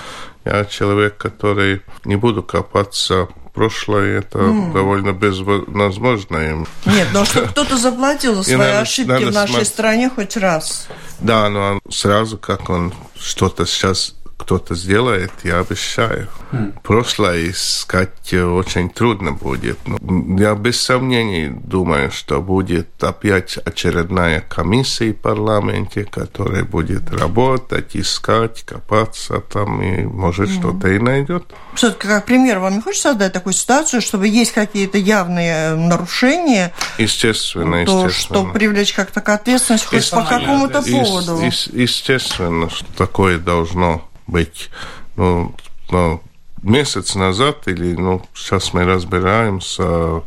я 0.45 0.65
человек, 0.65 1.17
который 1.17 1.81
не 2.05 2.15
буду 2.15 2.43
копаться 2.43 3.27
прошлое 3.53 4.19
это 4.19 4.39
mm. 4.39 4.73
довольно 4.73 5.13
безвозможно. 5.13 6.65
Нет, 6.85 7.07
но 7.13 7.25
что 7.25 7.41
кто-то 7.47 7.77
заплатил 7.77 8.35
за 8.35 8.43
свои 8.43 8.57
надо, 8.57 8.81
ошибки 8.81 9.09
надо 9.09 9.27
в 9.27 9.33
нашей 9.33 9.53
см... 9.53 9.65
стране 9.65 10.09
хоть 10.09 10.37
раз. 10.37 10.87
Да, 11.19 11.49
но 11.49 11.79
сразу 11.89 12.37
как 12.37 12.69
он 12.69 12.93
что-то 13.17 13.65
сейчас 13.65 14.15
кто-то 14.43 14.75
сделает, 14.75 15.31
я 15.43 15.59
обещаю. 15.59 16.27
Mm. 16.51 16.73
Прошлое 16.83 17.49
искать 17.49 18.33
очень 18.33 18.89
трудно 18.89 19.31
будет. 19.31 19.79
Но 19.85 19.97
я 20.37 20.53
без 20.55 20.81
сомнений 20.81 21.49
думаю, 21.49 22.11
что 22.11 22.41
будет 22.41 23.01
опять 23.01 23.57
очередная 23.57 24.41
комиссия 24.41 25.13
в 25.13 25.17
парламенте, 25.17 26.03
которая 26.03 26.65
будет 26.65 27.09
работать, 27.11 27.95
искать, 27.95 28.63
копаться 28.63 29.39
там 29.39 29.81
и 29.81 30.03
может 30.03 30.49
mm. 30.49 30.59
что-то 30.59 30.89
и 30.89 30.99
найдет. 30.99 31.45
Все-таки 31.73 32.07
как 32.07 32.25
пример, 32.25 32.59
вам 32.59 32.75
не 32.75 32.81
хочется 32.81 33.09
создать 33.09 33.31
такую 33.31 33.53
ситуацию, 33.53 34.01
чтобы 34.01 34.27
есть 34.27 34.51
какие-то 34.51 34.97
явные 34.97 35.53
э, 35.53 35.75
нарушения? 35.75 36.73
Естественно, 36.97 37.85
то, 37.85 38.05
естественно. 38.05 38.41
Что 38.41 38.51
привлечь 38.51 38.93
как-то 38.93 39.21
к 39.21 39.29
ответственности 39.29 39.85
хоть 39.85 40.11
по 40.11 40.23
какому-то 40.23 40.81
поводу? 40.81 41.39
Естественно, 41.41 42.69
что 42.69 42.85
такое 42.97 43.37
должно 43.37 44.03
быть. 44.27 44.69
Ну, 45.15 45.55
ну, 45.89 46.21
месяц 46.61 47.15
назад 47.15 47.67
или 47.67 47.93
ну, 47.93 48.21
сейчас 48.33 48.73
мы 48.73 48.85
разбираемся 48.85 50.23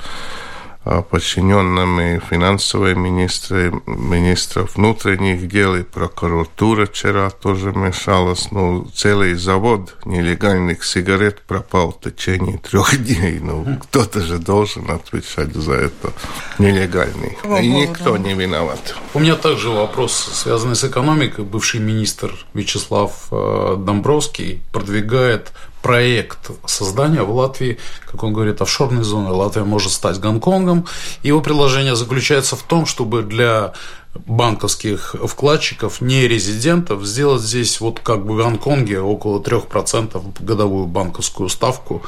подчиненными 1.11 2.21
финансовые 2.31 2.95
министры, 2.95 3.73
министров 3.87 4.77
внутренних 4.77 5.49
дел 5.49 5.75
и 5.75 5.83
прокуратура 5.83 6.87
вчера 6.87 7.31
тоже 7.31 7.73
мешалась. 7.73 8.53
Ну, 8.53 8.87
целый 8.95 9.35
завод 9.35 9.97
нелегальных 10.05 10.85
сигарет 10.85 11.43
пропал 11.43 11.91
в 11.93 12.01
течение 12.01 12.59
трех 12.59 12.97
дней. 13.05 13.41
Ну, 13.41 13.79
кто-то 13.83 14.21
же 14.21 14.39
должен 14.39 14.89
отвечать 14.91 15.55
за 15.55 15.73
это 15.73 16.13
нелегальный. 16.59 17.37
И 17.63 17.69
никто 17.69 18.17
не 18.17 18.35
виноват. 18.35 18.95
У 19.15 19.19
меня 19.19 19.35
также 19.35 19.71
вопрос, 19.71 20.13
связанный 20.13 20.77
с 20.77 20.85
экономикой. 20.85 21.45
Бывший 21.45 21.81
министр 21.81 22.33
Вячеслав 22.55 23.29
э, 23.31 23.77
Домбровский 23.79 24.61
продвигает 24.73 25.53
проект 25.87 26.51
создания 26.65 27.23
в 27.23 27.31
Латвии, 27.31 27.79
как 28.11 28.25
он 28.25 28.33
говорит, 28.33 28.61
офшорной 28.61 29.05
зоны. 29.05 29.31
Латвия 29.31 29.63
может 29.63 29.93
стать 29.93 30.19
Гонконгом. 30.19 30.85
Его 31.23 31.41
предложение 31.41 31.95
заключается 31.95 32.57
в 32.57 32.65
том, 32.65 32.87
чтобы 32.87 33.23
для 33.23 33.73
банковских 34.15 35.15
вкладчиков, 35.25 36.01
не 36.01 36.27
резидентов, 36.27 37.05
сделать 37.05 37.43
здесь 37.43 37.81
вот 37.81 38.01
как 38.01 38.27
бы 38.27 38.35
в 38.35 38.37
Гонконге 38.39 39.01
около 39.01 39.41
3% 39.41 40.21
годовую 40.41 40.87
банковскую 40.87 41.49
ставку 41.49 42.03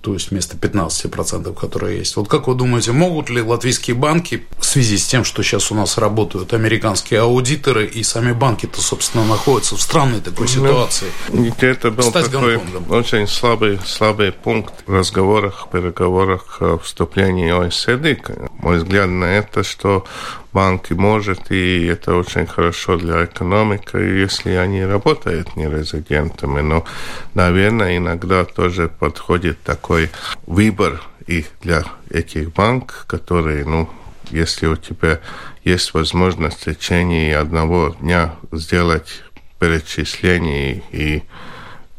то 0.00 0.14
есть 0.14 0.30
вместо 0.30 0.56
15%, 0.56 1.54
которые 1.54 1.98
есть. 1.98 2.16
Вот 2.16 2.28
как 2.28 2.48
вы 2.48 2.54
думаете, 2.54 2.92
могут 2.92 3.28
ли 3.28 3.42
латвийские 3.42 3.94
банки 3.94 4.46
в 4.58 4.64
связи 4.64 4.96
с 4.96 5.06
тем, 5.06 5.24
что 5.24 5.42
сейчас 5.42 5.70
у 5.70 5.74
нас 5.74 5.98
работают 5.98 6.54
американские 6.54 7.20
аудиторы 7.20 7.86
и 7.86 8.02
сами 8.02 8.32
банки-то, 8.32 8.80
собственно, 8.80 9.24
находятся 9.26 9.76
в 9.76 9.82
странной 9.82 10.20
такой 10.20 10.46
ну, 10.46 10.52
ситуации? 10.52 11.06
Ну, 11.28 11.52
это 11.60 11.90
был 11.90 12.04
Стать 12.04 12.30
такой 12.30 12.56
Гонконгом. 12.56 12.90
очень 12.90 13.26
слабый, 13.26 13.78
слабый 13.84 14.32
пункт 14.32 14.74
в 14.86 14.94
разговорах, 14.94 15.68
переговорах 15.70 16.62
о 16.62 16.78
вступлении 16.78 17.50
ОСД. 17.50 18.50
Мой 18.58 18.78
взгляд 18.78 19.08
на 19.08 19.24
это, 19.24 19.62
что 19.62 20.06
банки 20.52 20.92
может, 20.92 21.50
и 21.50 21.86
это 21.86 22.14
очень 22.14 22.46
хорошо 22.46 22.96
для 22.96 23.24
экономики, 23.24 23.96
если 23.96 24.50
они 24.50 24.84
работают 24.84 25.56
не 25.56 25.68
резидентами. 25.68 26.60
Но, 26.60 26.84
наверное, 27.34 27.96
иногда 27.96 28.44
тоже 28.44 28.88
подходит 28.88 29.62
такой 29.62 30.10
выбор 30.46 31.00
и 31.26 31.44
для 31.62 31.84
этих 32.10 32.52
банков, 32.52 33.04
которые, 33.06 33.64
ну, 33.64 33.88
если 34.30 34.66
у 34.66 34.76
тебя 34.76 35.20
есть 35.64 35.94
возможность 35.94 36.62
в 36.62 36.64
течение 36.64 37.36
одного 37.36 37.96
дня 38.00 38.34
сделать 38.52 39.22
перечисление 39.58 40.82
и 40.90 41.22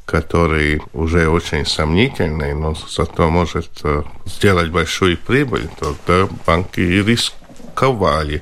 который 0.05 0.81
уже 0.91 1.29
очень 1.29 1.65
сомнительный, 1.65 2.53
но 2.53 2.75
зато 2.75 3.29
может 3.29 3.69
э, 3.83 4.03
сделать 4.25 4.69
большую 4.69 5.17
прибыль, 5.17 5.69
тогда 5.79 6.27
банки 6.45 6.81
и 6.81 7.01
риск 7.01 7.33
ковали. 7.73 8.41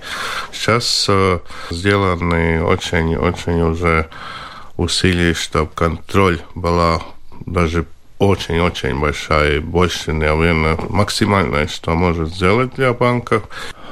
Сейчас 0.51 1.05
э, 1.09 1.39
сделаны 1.69 2.63
очень-очень 2.63 3.61
уже 3.61 4.09
усилия, 4.77 5.33
чтобы 5.33 5.71
контроль 5.73 6.41
была 6.55 7.01
даже 7.45 7.85
очень-очень 8.19 8.99
большая, 8.99 9.61
больше, 9.61 10.11
наверное, 10.11 10.77
максимальное, 10.89 11.67
что 11.67 11.95
может 11.95 12.29
сделать 12.29 12.75
для 12.75 12.93
банков. 12.93 13.43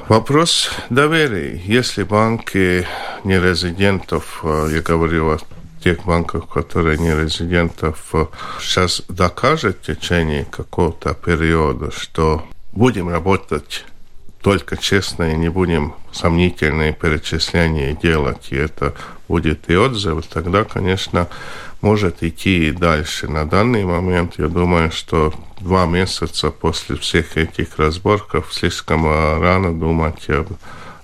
Вопрос 0.10 0.70
доверия. 0.90 1.62
Если 1.66 2.04
банки 2.04 2.86
не 3.24 3.40
резидентов, 3.40 4.42
э, 4.44 4.70
я 4.74 4.82
говорю 4.82 5.32
о 5.32 5.38
тех 5.84 6.04
банков, 6.06 6.48
которые 6.48 6.98
не 6.98 7.14
резидентов, 7.14 8.14
сейчас 8.60 9.04
докажет 9.08 9.78
в 9.82 9.86
течение 9.86 10.46
какого-то 10.46 11.14
периода, 11.14 11.92
что 11.92 12.44
будем 12.72 13.10
работать 13.10 13.86
только 14.48 14.78
честно 14.78 15.34
и 15.34 15.36
не 15.36 15.50
будем 15.50 15.94
сомнительные 16.14 16.94
перечисления 16.94 17.92
делать, 17.92 18.48
и 18.52 18.56
это 18.56 18.96
будет 19.28 19.70
и 19.70 19.76
отзывы, 19.76 20.22
тогда, 20.22 20.64
конечно, 20.64 21.28
может 21.82 22.24
идти 22.24 22.70
и 22.70 22.72
дальше. 22.72 23.28
На 23.28 23.44
данный 23.44 23.84
момент, 23.84 24.36
я 24.38 24.48
думаю, 24.48 24.90
что 24.90 25.34
два 25.60 25.86
месяца 25.86 26.50
после 26.50 26.96
всех 26.96 27.36
этих 27.36 27.78
разборков 27.78 28.54
слишком 28.54 29.06
рано 29.06 29.78
думать 29.78 30.30
об, 30.30 30.54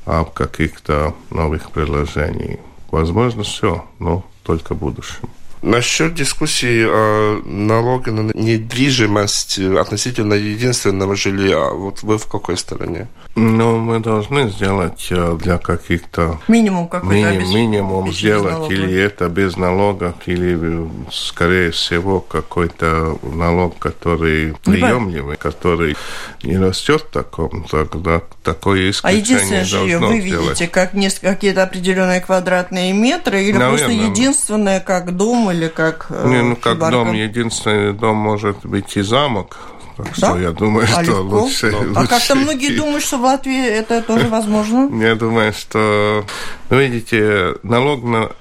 об 0.06 0.32
каких-то 0.32 1.14
новых 1.30 1.70
предложениях. 1.72 2.62
Возможно, 2.92 3.44
все, 3.44 3.84
но 4.00 4.26
только 4.44 4.74
в 4.74 4.78
будущем. 4.78 5.28
Насчет 5.64 6.14
дискуссии 6.14 6.86
о 6.86 7.42
налоге 7.46 8.12
на 8.12 8.32
недвижимость 8.34 9.60
относительно 9.60 10.34
единственного 10.34 11.16
жилья, 11.16 11.70
вот 11.70 12.04
вы 12.04 12.18
в 12.18 12.28
какой 12.28 12.58
стороне? 12.58 13.08
Ну, 13.36 13.78
мы 13.78 14.02
должны 14.02 14.50
сделать 14.50 15.08
э, 15.10 15.38
для 15.42 15.58
каких-то... 15.58 16.38
Минимум 16.50 16.90
какой-то. 16.90 17.32
Мини, 17.32 17.54
минимум 17.54 18.12
сделать, 18.12 18.70
или 18.70 18.94
это 18.94 19.30
без 19.30 19.56
налогов, 19.56 20.16
или, 20.26 20.58
э, 20.60 20.88
скорее 21.10 21.72
всего, 21.72 22.20
какой-то 22.20 23.18
налог, 23.24 23.80
который 23.80 24.56
приемлемый, 24.66 25.38
который 25.38 25.96
не 26.44 26.58
растет 26.58 27.04
в 27.04 27.14
таком, 27.14 27.66
тогда 27.72 28.22
такое 28.44 28.92
исключение 28.92 29.20
А 29.20 29.24
единственное 29.24 29.64
жилье 29.66 30.00
вы 30.00 30.20
видите 30.20 30.68
как 30.68 30.92
какие-то 31.22 31.64
определенные 31.64 32.22
квадратные 32.22 32.94
метры, 32.94 33.44
или 33.44 33.54
Наверное. 33.54 33.70
просто 33.70 33.92
единственное 33.92 34.80
как 34.80 35.16
дом, 35.16 35.52
или 35.52 35.68
как... 35.68 36.08
Э, 36.10 36.28
не, 36.28 36.42
ну, 36.42 36.56
как 36.56 36.78
дом, 36.78 37.14
единственный 37.14 37.94
дом 37.94 38.18
может 38.18 38.66
быть 38.66 38.96
и 38.98 39.02
замок, 39.02 39.58
так 39.98 40.08
да? 40.18 40.28
что 40.30 40.40
я 40.40 40.52
думаю, 40.52 40.88
а 40.94 41.04
что 41.04 41.22
лучше, 41.22 41.72
ну, 41.72 41.80
лучше... 41.80 41.92
А 41.96 42.08
как-то 42.08 42.36
многие 42.36 42.76
думают, 42.76 43.04
что 43.04 43.18
в 43.18 43.22
Латвии 43.22 43.66
это 43.66 44.02
тоже 44.02 44.28
возможно? 44.30 44.90
Я 45.04 45.16
думаю, 45.16 45.54
что, 45.54 46.26
ну, 46.70 46.78
видите, 46.78 47.56
налог 47.64 48.04
на 48.04 48.32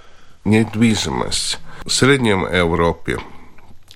недвижимость 0.45 1.59
в 1.85 1.91
среднем 1.91 2.45
Европе 2.45 3.19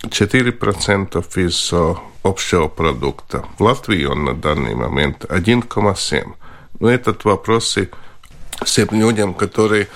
4% 0.09 1.47
из 1.47 1.73
общего 2.23 2.69
продукта. 2.69 3.45
В 3.59 3.63
Латвии 3.63 4.05
он 4.05 4.25
на 4.25 4.35
данный 4.35 4.75
момент 4.75 5.25
1,7%. 5.25 6.35
Но 6.79 6.91
этот 6.91 7.25
вопрос 7.25 7.79
и 7.79 7.89
всем 8.65 8.89
людям, 8.93 9.35
которые 9.35 9.89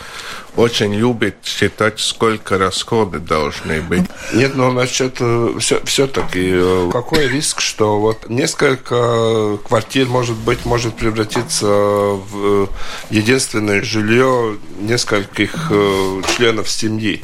очень 0.57 0.95
любят 0.95 1.37
считать, 1.45 2.01
сколько 2.01 2.59
расходы 2.59 3.19
должны 3.19 3.81
быть. 3.81 4.03
Нет, 4.35 4.55
но 4.57 4.73
насчет 4.73 5.15
все, 5.15 5.81
все-таки 5.85 6.51
э, 6.53 6.91
какой 6.93 7.29
риск, 7.29 7.61
что 7.61 8.01
вот 8.01 8.29
несколько 8.29 9.59
квартир 9.67 10.07
может 10.09 10.37
быть 10.37 10.65
может 10.65 10.97
превратиться 10.97 11.67
в 11.67 12.69
единственное 13.11 13.83
жилье 13.83 14.59
нескольких 14.81 15.69
э, 15.71 16.23
членов 16.37 16.69
семьи? 16.69 17.23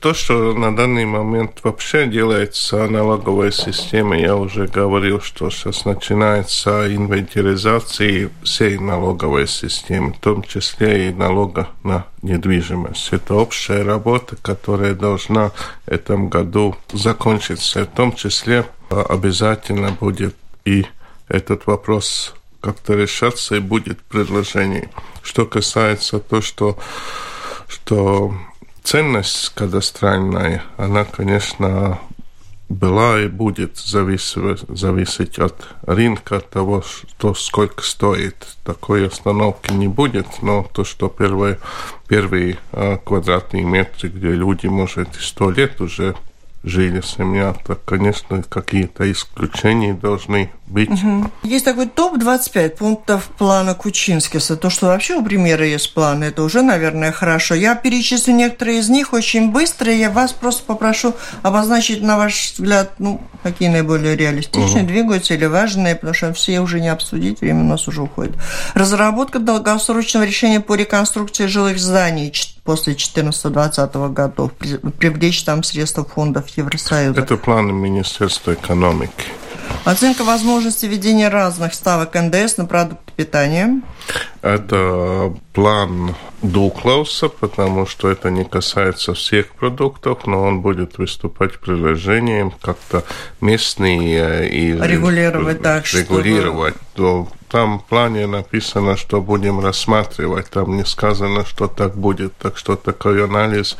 То, 0.00 0.14
что 0.14 0.52
на 0.54 0.74
данный 0.74 1.04
момент 1.04 1.60
вообще 1.62 2.06
делается 2.06 2.86
налоговой 2.86 3.52
системой, 3.52 4.20
я 4.20 4.36
уже 4.36 4.66
говорил, 4.66 5.20
что 5.20 5.50
сейчас 5.50 5.84
начинается 5.84 6.94
инвентаризация 6.94 8.30
всей 8.42 8.78
налоговой 8.78 9.48
системы, 9.48 10.12
в 10.12 10.18
том 10.18 10.42
числе 10.42 11.08
и 11.08 11.12
налога 11.12 11.68
на 11.82 12.06
недвижимость. 12.22 13.12
Это 13.12 13.34
общая 13.34 13.82
работа, 13.82 14.36
которая 14.36 14.94
должна 14.94 15.50
в 15.50 15.88
этом 15.88 16.28
году 16.28 16.76
закончиться. 16.92 17.84
В 17.84 17.86
том 17.86 18.14
числе 18.14 18.66
обязательно 18.90 19.90
будет 19.92 20.36
и 20.64 20.86
этот 21.28 21.66
вопрос 21.66 22.34
как-то 22.60 22.94
решаться 22.94 23.56
и 23.56 23.60
будет 23.60 24.00
предложение. 24.02 24.90
Что 25.22 25.46
касается 25.46 26.20
то, 26.20 26.40
что, 26.40 26.78
что 27.66 28.34
ценность 28.82 29.52
кадастральная, 29.54 30.62
она, 30.76 31.04
конечно, 31.04 32.00
была 32.68 33.20
и 33.20 33.28
будет 33.28 33.76
зависеть, 33.76 34.64
зависеть 34.68 35.38
от 35.38 35.68
рынка, 35.82 36.38
от 36.38 36.50
того, 36.50 36.82
что 36.82 37.34
сколько 37.34 37.82
стоит. 37.82 38.46
Такой 38.64 39.06
остановки 39.06 39.72
не 39.72 39.88
будет, 39.88 40.26
но 40.42 40.68
то, 40.72 40.84
что 40.84 41.08
первые, 41.08 41.58
первые 42.08 42.58
а, 42.72 42.96
квадратные 42.98 43.64
метры, 43.64 44.08
где 44.08 44.28
люди, 44.28 44.66
может, 44.66 45.16
и 45.16 45.20
сто 45.20 45.50
лет 45.50 45.80
уже 45.80 46.14
жили 46.64 47.00
семья, 47.00 47.54
так, 47.66 47.84
конечно, 47.84 48.42
какие-то 48.42 49.10
исключения 49.10 49.94
должны 49.94 50.50
быть. 50.66 50.90
Угу. 50.90 51.30
Есть 51.42 51.64
такой 51.64 51.86
топ-25 51.86 52.76
пунктов 52.76 53.24
плана 53.36 53.74
Кучинскиса. 53.74 54.56
То, 54.56 54.70
что 54.70 54.86
вообще 54.86 55.16
у 55.16 55.24
премьера 55.24 55.66
есть 55.66 55.92
план, 55.92 56.22
это 56.22 56.42
уже, 56.42 56.62
наверное, 56.62 57.12
хорошо. 57.12 57.54
Я 57.54 57.74
перечислю 57.74 58.34
некоторые 58.34 58.78
из 58.78 58.88
них 58.88 59.12
очень 59.12 59.50
быстро. 59.50 59.92
Я 59.92 60.10
вас 60.10 60.32
просто 60.32 60.62
попрошу 60.64 61.14
обозначить, 61.42 62.02
на 62.02 62.16
ваш 62.16 62.52
взгляд, 62.52 62.94
ну, 62.98 63.20
какие 63.42 63.68
наиболее 63.68 64.16
реалистичные, 64.16 64.84
угу. 64.84 64.92
двигаются 64.92 65.34
или 65.34 65.46
важные, 65.46 65.96
потому 65.96 66.14
что 66.14 66.32
все 66.32 66.60
уже 66.60 66.80
не 66.80 66.88
обсудить, 66.88 67.40
время 67.40 67.60
у 67.60 67.68
нас 67.68 67.88
уже 67.88 68.02
уходит. 68.02 68.34
Разработка 68.74 69.40
долгосрочного 69.40 70.24
решения 70.24 70.60
по 70.60 70.74
реконструкции 70.74 71.46
жилых 71.46 71.78
зданий 71.78 72.32
после 72.64 72.94
14-20 72.94 74.12
годов, 74.12 74.52
привлечь 74.98 75.42
там 75.44 75.62
средства 75.62 76.04
фондов 76.04 76.48
Евросоюза. 76.56 77.20
Это 77.20 77.36
планы 77.36 77.72
Министерства 77.72 78.54
экономики. 78.54 79.26
Оценка 79.84 80.22
возможности 80.22 80.86
введения 80.86 81.28
разных 81.28 81.74
ставок 81.74 82.14
НДС 82.14 82.56
на 82.56 82.66
продукты 82.66 83.11
питания. 83.12 83.80
Это 84.42 85.32
план 85.52 86.14
Дуклауса, 86.42 87.28
потому 87.28 87.86
что 87.86 88.10
это 88.10 88.30
не 88.30 88.44
касается 88.44 89.14
всех 89.14 89.54
продуктов, 89.54 90.26
но 90.26 90.42
он 90.42 90.60
будет 90.60 90.98
выступать 90.98 91.58
приложением 91.60 92.50
как-то 92.50 93.04
местные 93.40 94.50
и 94.50 94.72
регулировать 94.72 95.62
так, 95.62 95.86
регулировать. 95.92 96.74
Чтобы 96.94 97.28
там 97.52 97.80
в 97.80 97.84
плане 97.84 98.26
написано, 98.26 98.96
что 98.96 99.20
будем 99.20 99.60
рассматривать, 99.60 100.48
там 100.48 100.76
не 100.76 100.86
сказано, 100.86 101.44
что 101.44 101.68
так 101.68 101.94
будет, 101.94 102.34
так 102.38 102.56
что 102.56 102.76
такой 102.76 103.22
анализ 103.22 103.76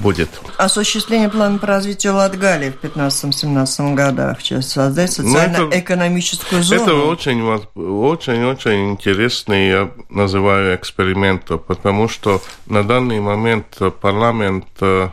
будет. 0.00 0.28
Осуществление 0.56 1.28
плана 1.28 1.58
по 1.58 1.68
развитию 1.68 2.14
Латгалии 2.14 2.70
в 2.70 2.84
15-17 2.84 3.94
годах, 3.94 4.38
создать 4.60 5.16
ну, 5.18 5.28
социально-экономическую 5.28 6.62
зону. 6.64 6.82
Это 6.82 6.94
очень-очень 6.94 8.63
интересный, 8.66 9.68
я 9.68 9.90
называю, 10.08 10.76
эксперимент, 10.76 11.50
потому 11.66 12.08
что 12.08 12.40
на 12.66 12.82
данный 12.82 13.20
момент 13.20 13.78
парламент 14.00 14.66
э, 14.80 15.08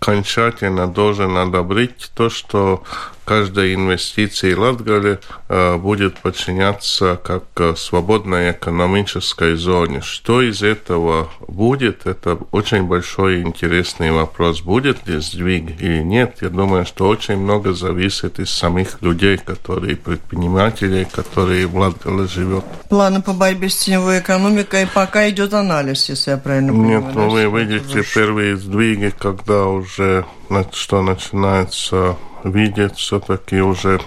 окончательно 0.00 0.86
должен 0.86 1.36
одобрить 1.36 2.10
то, 2.14 2.30
что 2.30 2.82
каждой 3.28 3.74
инвестиции 3.74 4.54
Латгале 4.54 5.20
э, 5.50 5.76
будет 5.76 6.16
подчиняться 6.18 7.20
как 7.22 7.44
э, 7.56 7.74
свободной 7.76 8.52
экономической 8.52 9.54
зоне. 9.54 10.00
Что 10.00 10.40
из 10.40 10.62
этого 10.62 11.28
будет, 11.46 12.06
это 12.06 12.38
очень 12.52 12.84
большой 12.84 13.40
и 13.40 13.42
интересный 13.42 14.12
вопрос. 14.12 14.62
Будет 14.62 15.06
ли 15.06 15.20
сдвиг 15.20 15.78
или 15.78 15.98
нет, 16.02 16.38
я 16.40 16.48
думаю, 16.48 16.86
что 16.86 17.06
очень 17.06 17.36
много 17.36 17.74
зависит 17.74 18.38
из 18.38 18.48
самих 18.48 19.02
людей, 19.02 19.36
которые 19.36 19.96
предприниматели, 19.96 21.06
которые 21.12 21.66
в 21.66 21.76
Латгале 21.76 22.26
живет. 22.26 22.64
Планы 22.88 23.20
по 23.20 23.34
борьбе 23.34 23.68
с 23.68 23.76
теневой 23.76 24.20
экономикой 24.20 24.88
пока 24.94 25.28
идет 25.28 25.52
анализ, 25.52 26.08
если 26.08 26.30
я 26.30 26.38
правильно 26.38 26.72
понимаю. 26.72 27.02
Нет, 27.02 27.14
ну 27.14 27.28
вы 27.28 27.44
видите 27.44 28.02
первые 28.14 28.56
сдвиги, 28.56 29.12
когда 29.18 29.66
уже 29.66 30.24
что 30.72 31.02
начинается 31.02 32.16
видеть 32.44 32.96
все-таки 32.96 33.60
уже, 33.60 34.00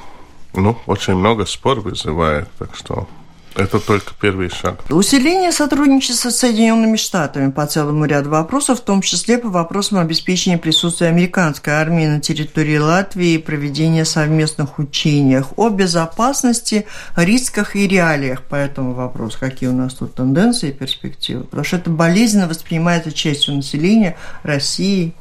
ну, 0.54 0.78
очень 0.86 1.16
много 1.16 1.46
спор 1.46 1.80
вызывает, 1.80 2.50
так 2.58 2.76
что 2.76 3.08
это 3.56 3.80
только 3.80 4.14
первый 4.20 4.50
шаг. 4.50 4.80
Усиление 4.90 5.52
сотрудничества 5.52 6.30
с 6.30 6.38
Соединенными 6.38 6.96
Штатами 6.96 7.52
по 7.52 7.66
целому 7.66 8.06
ряду 8.06 8.30
вопросов, 8.30 8.80
в 8.80 8.84
том 8.84 9.02
числе 9.02 9.38
по 9.38 9.50
вопросам 9.50 9.98
обеспечения 9.98 10.58
присутствия 10.58 11.08
американской 11.08 11.74
армии 11.74 12.06
на 12.06 12.22
территории 12.22 12.78
Латвии 12.78 13.34
и 13.34 13.38
проведения 13.38 14.06
совместных 14.06 14.80
учений 14.80 15.42
о 15.58 15.70
безопасности, 15.70 16.86
рисках 17.18 17.76
и 17.76 17.88
реалиях 17.88 18.42
по 18.44 18.56
этому 18.56 18.94
вопросу. 18.94 19.38
Какие 19.40 19.70
у 19.70 19.76
нас 19.76 19.96
тут 19.96 20.16
тенденции 20.16 20.70
и 20.70 20.74
перспективы? 20.74 21.44
Потому 21.44 21.66
что 21.66 21.76
это 21.76 21.90
болезненно 21.90 22.48
воспринимается 22.48 23.12
частью 23.12 23.56
населения 23.56 24.16
России 24.44 25.14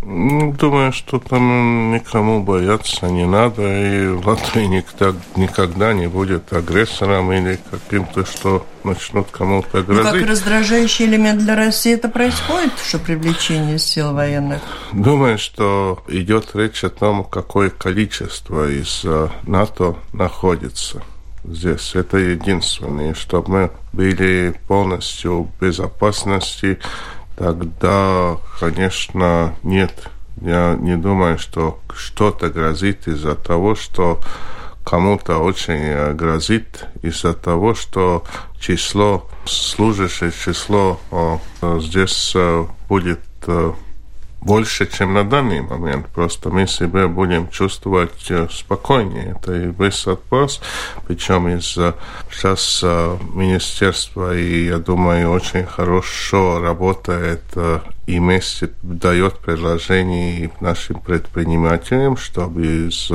Ну, 0.00 0.52
думаю, 0.52 0.92
что 0.92 1.18
там 1.18 1.92
никому 1.92 2.42
бояться 2.42 3.06
не 3.06 3.26
надо, 3.26 3.62
и 3.62 4.08
Латвия 4.08 4.68
никогда, 4.68 5.18
никогда 5.36 5.92
не 5.92 6.06
будет 6.06 6.52
агрессором 6.52 7.32
или 7.32 7.58
каким-то, 7.70 8.24
что 8.24 8.64
начнут 8.84 9.28
кому-то 9.30 9.82
грозить. 9.82 10.12
Ну, 10.12 10.20
как 10.20 10.28
раздражающий 10.28 11.06
элемент 11.06 11.40
для 11.40 11.56
России 11.56 11.94
это 11.94 12.08
происходит, 12.08 12.72
что 12.78 12.98
привлечение 12.98 13.78
сил 13.78 14.14
военных? 14.14 14.62
Думаю, 14.92 15.36
что 15.36 16.02
идет 16.06 16.54
речь 16.54 16.84
о 16.84 16.90
том, 16.90 17.24
какое 17.24 17.70
количество 17.70 18.70
из 18.70 19.02
э, 19.04 19.28
НАТО 19.46 19.96
находится 20.12 21.02
здесь. 21.44 21.94
Это 21.94 22.18
единственное, 22.18 23.14
чтобы 23.14 23.50
мы 23.50 23.70
были 23.92 24.54
полностью 24.68 25.44
в 25.44 25.60
безопасности, 25.60 26.78
тогда, 27.38 28.36
конечно, 28.58 29.54
нет. 29.62 30.10
Я 30.40 30.76
не 30.78 30.96
думаю, 30.96 31.38
что 31.38 31.78
что-то 31.94 32.50
грозит 32.50 33.06
из-за 33.08 33.34
того, 33.34 33.74
что 33.74 34.20
кому-то 34.84 35.38
очень 35.38 35.80
э, 35.80 36.12
грозит 36.14 36.86
из-за 37.02 37.34
того, 37.34 37.74
что 37.74 38.24
число 38.58 39.28
служащих, 39.44 40.34
число 40.34 41.00
здесь 41.80 42.32
э, 42.34 42.66
будет 42.88 43.20
э, 43.46 43.72
больше, 44.40 44.86
чем 44.86 45.14
на 45.14 45.24
данный 45.24 45.62
момент. 45.62 46.08
Просто 46.08 46.50
мы 46.50 46.66
себя 46.66 47.08
будем 47.08 47.48
чувствовать 47.48 48.30
э, 48.30 48.46
спокойнее. 48.50 49.36
Это 49.36 49.54
и 49.54 49.72
весь 49.72 50.06
вопрос. 50.06 50.60
Причем 51.06 51.48
из 51.48 51.76
сейчас 52.30 52.80
э, 52.82 53.16
министерство, 53.34 54.36
и 54.36 54.66
я 54.66 54.78
думаю, 54.78 55.30
очень 55.30 55.66
хорошо 55.66 56.60
работает 56.60 57.42
э, 57.56 57.80
и 58.06 58.18
вместе 58.18 58.70
дает 58.82 59.38
предложения 59.38 60.50
нашим 60.60 61.00
предпринимателям, 61.00 62.16
чтобы 62.16 62.88
из 62.88 63.10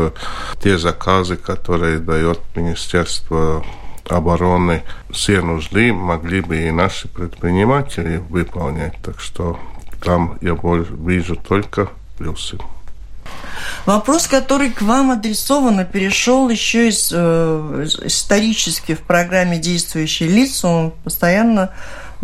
те 0.61 0.77
заказы, 0.77 1.35
которые 1.35 1.99
дает 1.99 2.39
Министерство 2.55 3.65
обороны, 4.07 4.83
все 5.09 5.41
нужды 5.41 5.93
могли 5.93 6.41
бы 6.41 6.57
и 6.57 6.71
наши 6.71 7.07
предприниматели 7.07 8.17
выполнять. 8.17 9.01
Так 9.01 9.19
что 9.19 9.59
там 10.03 10.37
я 10.41 10.57
вижу 11.05 11.35
только 11.35 11.89
плюсы. 12.17 12.57
Вопрос, 13.85 14.27
который 14.27 14.71
к 14.71 14.81
вам 14.81 15.11
адресован, 15.11 15.85
перешел 15.85 16.49
еще 16.49 16.89
из 16.89 17.11
э, 17.13 17.87
исторически 18.03 18.95
в 18.95 19.01
программе 19.01 19.57
«Действующие 19.57 20.29
лица». 20.29 20.67
Он 20.67 20.91
постоянно 21.03 21.71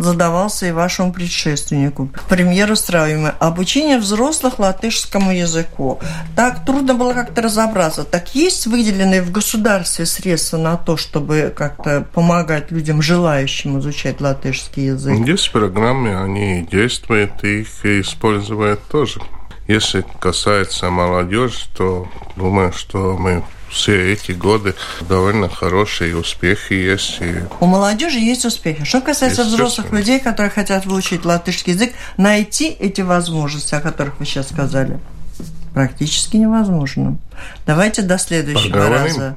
задавался 0.00 0.66
и 0.66 0.72
вашему 0.72 1.12
предшественнику, 1.12 2.10
премьеру 2.28 2.74
Страуема. 2.74 3.34
Обучение 3.38 3.98
взрослых 3.98 4.58
латышскому 4.58 5.32
языку. 5.32 6.00
Так 6.34 6.64
трудно 6.64 6.94
было 6.94 7.12
как-то 7.12 7.42
разобраться. 7.42 8.04
Так 8.04 8.34
есть 8.34 8.66
выделенные 8.66 9.22
в 9.22 9.30
государстве 9.30 10.06
средства 10.06 10.56
на 10.56 10.76
то, 10.76 10.96
чтобы 10.96 11.52
как-то 11.54 12.06
помогать 12.12 12.70
людям, 12.70 13.02
желающим 13.02 13.78
изучать 13.78 14.20
латышский 14.20 14.86
язык? 14.86 15.18
Есть 15.26 15.52
программы, 15.52 16.16
они 16.16 16.66
действуют, 16.70 17.44
их 17.44 17.84
используют 17.84 18.80
тоже. 18.88 19.20
Если 19.68 20.04
касается 20.18 20.90
молодежи, 20.90 21.66
то 21.76 22.08
думаю, 22.36 22.72
что 22.72 23.16
мы 23.16 23.44
все 23.70 24.12
эти 24.12 24.32
годы 24.32 24.74
довольно 25.08 25.48
хорошие 25.48 26.16
успехи 26.16 26.72
есть. 26.72 27.18
И... 27.20 27.44
У 27.60 27.66
молодежи 27.66 28.18
есть 28.18 28.44
успехи. 28.44 28.84
Что 28.84 29.00
касается 29.00 29.44
взрослых 29.44 29.92
людей, 29.92 30.20
которые 30.20 30.50
хотят 30.50 30.86
выучить 30.86 31.24
латышский 31.24 31.72
язык, 31.72 31.92
найти 32.16 32.68
эти 32.68 33.00
возможности, 33.00 33.74
о 33.74 33.80
которых 33.80 34.18
вы 34.18 34.26
сейчас 34.26 34.48
сказали, 34.48 34.98
практически 35.72 36.36
невозможно. 36.36 37.18
Давайте 37.66 38.02
до 38.02 38.18
следующего 38.18 38.72
Поговорим. 38.72 39.16
раза. 39.16 39.36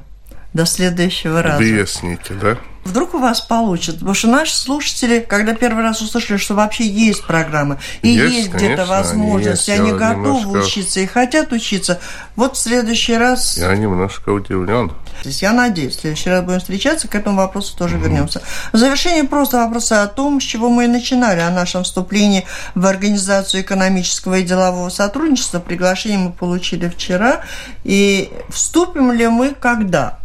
До 0.52 0.66
следующего 0.66 1.42
раза. 1.42 1.58
Выясните, 1.58 2.34
да? 2.34 2.58
Вдруг 2.84 3.14
у 3.14 3.18
вас 3.18 3.40
получится. 3.40 3.92
Потому 3.94 4.14
что 4.14 4.28
наши 4.28 4.54
слушатели, 4.54 5.20
когда 5.20 5.54
первый 5.54 5.82
раз 5.82 6.00
услышали, 6.02 6.36
что 6.36 6.54
вообще 6.54 6.86
есть 6.86 7.24
программы, 7.24 7.78
и 8.02 8.08
есть, 8.08 8.34
есть 8.34 8.52
где-то 8.52 8.84
возможности, 8.84 9.70
они, 9.70 9.90
они 9.90 9.98
готовы 9.98 10.40
немножко... 10.40 10.66
учиться 10.66 11.00
и 11.00 11.06
хотят 11.06 11.52
учиться, 11.52 12.00
вот 12.36 12.56
в 12.56 12.60
следующий 12.60 13.16
раз... 13.16 13.56
Я 13.56 13.74
немножко 13.76 14.30
удивлен. 14.30 14.90
То 15.22 15.28
есть 15.28 15.42
я 15.42 15.52
надеюсь, 15.52 15.96
в 15.96 16.00
следующий 16.00 16.28
раз 16.28 16.44
будем 16.44 16.60
встречаться, 16.60 17.08
к 17.08 17.14
этому 17.14 17.38
вопросу 17.38 17.76
тоже 17.76 17.96
mm-hmm. 17.96 18.02
вернемся. 18.02 18.42
В 18.72 18.76
завершение 18.76 19.24
просто 19.24 19.58
вопроса 19.58 20.02
о 20.02 20.06
том, 20.06 20.40
с 20.40 20.44
чего 20.44 20.68
мы 20.68 20.84
и 20.84 20.88
начинали, 20.88 21.40
о 21.40 21.50
нашем 21.50 21.84
вступлении 21.84 22.44
в 22.74 22.84
Организацию 22.84 23.62
экономического 23.62 24.34
и 24.34 24.42
делового 24.42 24.90
сотрудничества. 24.90 25.60
Приглашение 25.60 26.18
мы 26.18 26.32
получили 26.32 26.88
вчера. 26.88 27.40
И 27.84 28.30
вступим 28.50 29.12
ли 29.12 29.28
мы 29.28 29.54
когда? 29.58 30.18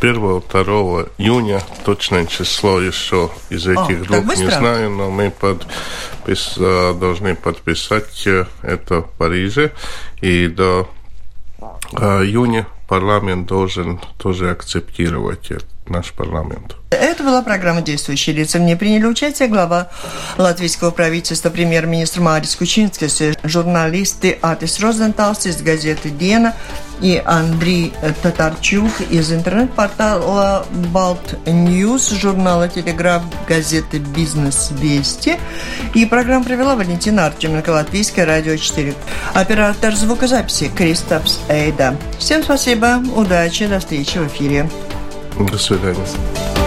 1-2 0.00 1.12
июня, 1.18 1.62
точное 1.84 2.26
число 2.26 2.80
еще 2.80 3.30
из 3.48 3.66
этих 3.66 4.02
О, 4.02 4.20
двух 4.20 4.36
не 4.36 4.50
знаю, 4.50 4.90
но 4.90 5.10
мы 5.10 5.30
подпис, 5.30 6.54
должны 6.56 7.34
подписать 7.34 8.26
это 8.62 9.02
в 9.02 9.10
Париже. 9.16 9.72
И 10.20 10.48
до 10.48 10.88
июня 11.92 12.66
парламент 12.86 13.46
должен 13.46 14.00
тоже 14.18 14.50
акцептировать 14.50 15.50
наш 15.88 16.12
парламент. 16.12 16.76
Это 16.90 17.24
была 17.24 17.42
программа 17.42 17.82
«Действующие 17.82 18.36
лица». 18.36 18.58
В 18.58 18.62
ней 18.62 18.76
приняли 18.76 19.06
участие 19.06 19.48
глава 19.48 19.88
латвийского 20.38 20.90
правительства, 20.90 21.50
премьер-министр 21.50 22.20
Марис 22.20 22.54
Кучинскис, 22.56 23.20
журналисты 23.42 24.38
Атис 24.40 24.80
Розенталс 24.80 25.46
из 25.46 25.60
газеты 25.60 26.10
«Диена» 26.10 26.54
и 27.00 27.20
Андрей 27.24 27.92
Татарчук 28.22 28.92
из 29.10 29.32
интернет-портала 29.32 30.66
Baltnews, 30.92 32.10
журнала 32.10 32.68
«Телеграф», 32.68 33.22
газеты 33.48 33.98
«Бизнес 33.98 34.70
Вести». 34.70 35.38
И 35.94 36.06
программу 36.06 36.44
провела 36.44 36.76
Валентина 36.76 37.26
Артеменко, 37.26 37.70
Латвийское 37.70 38.24
радио 38.24 38.56
4. 38.56 38.94
Оператор 39.34 39.94
звукозаписи 39.94 40.68
Кристопс 40.68 41.40
Эйда. 41.48 41.96
Всем 42.18 42.42
спасибо, 42.42 43.02
удачи, 43.14 43.66
до 43.66 43.80
встречи 43.80 44.18
в 44.18 44.28
эфире. 44.28 44.70
До 45.38 45.58
свидания. 45.58 46.63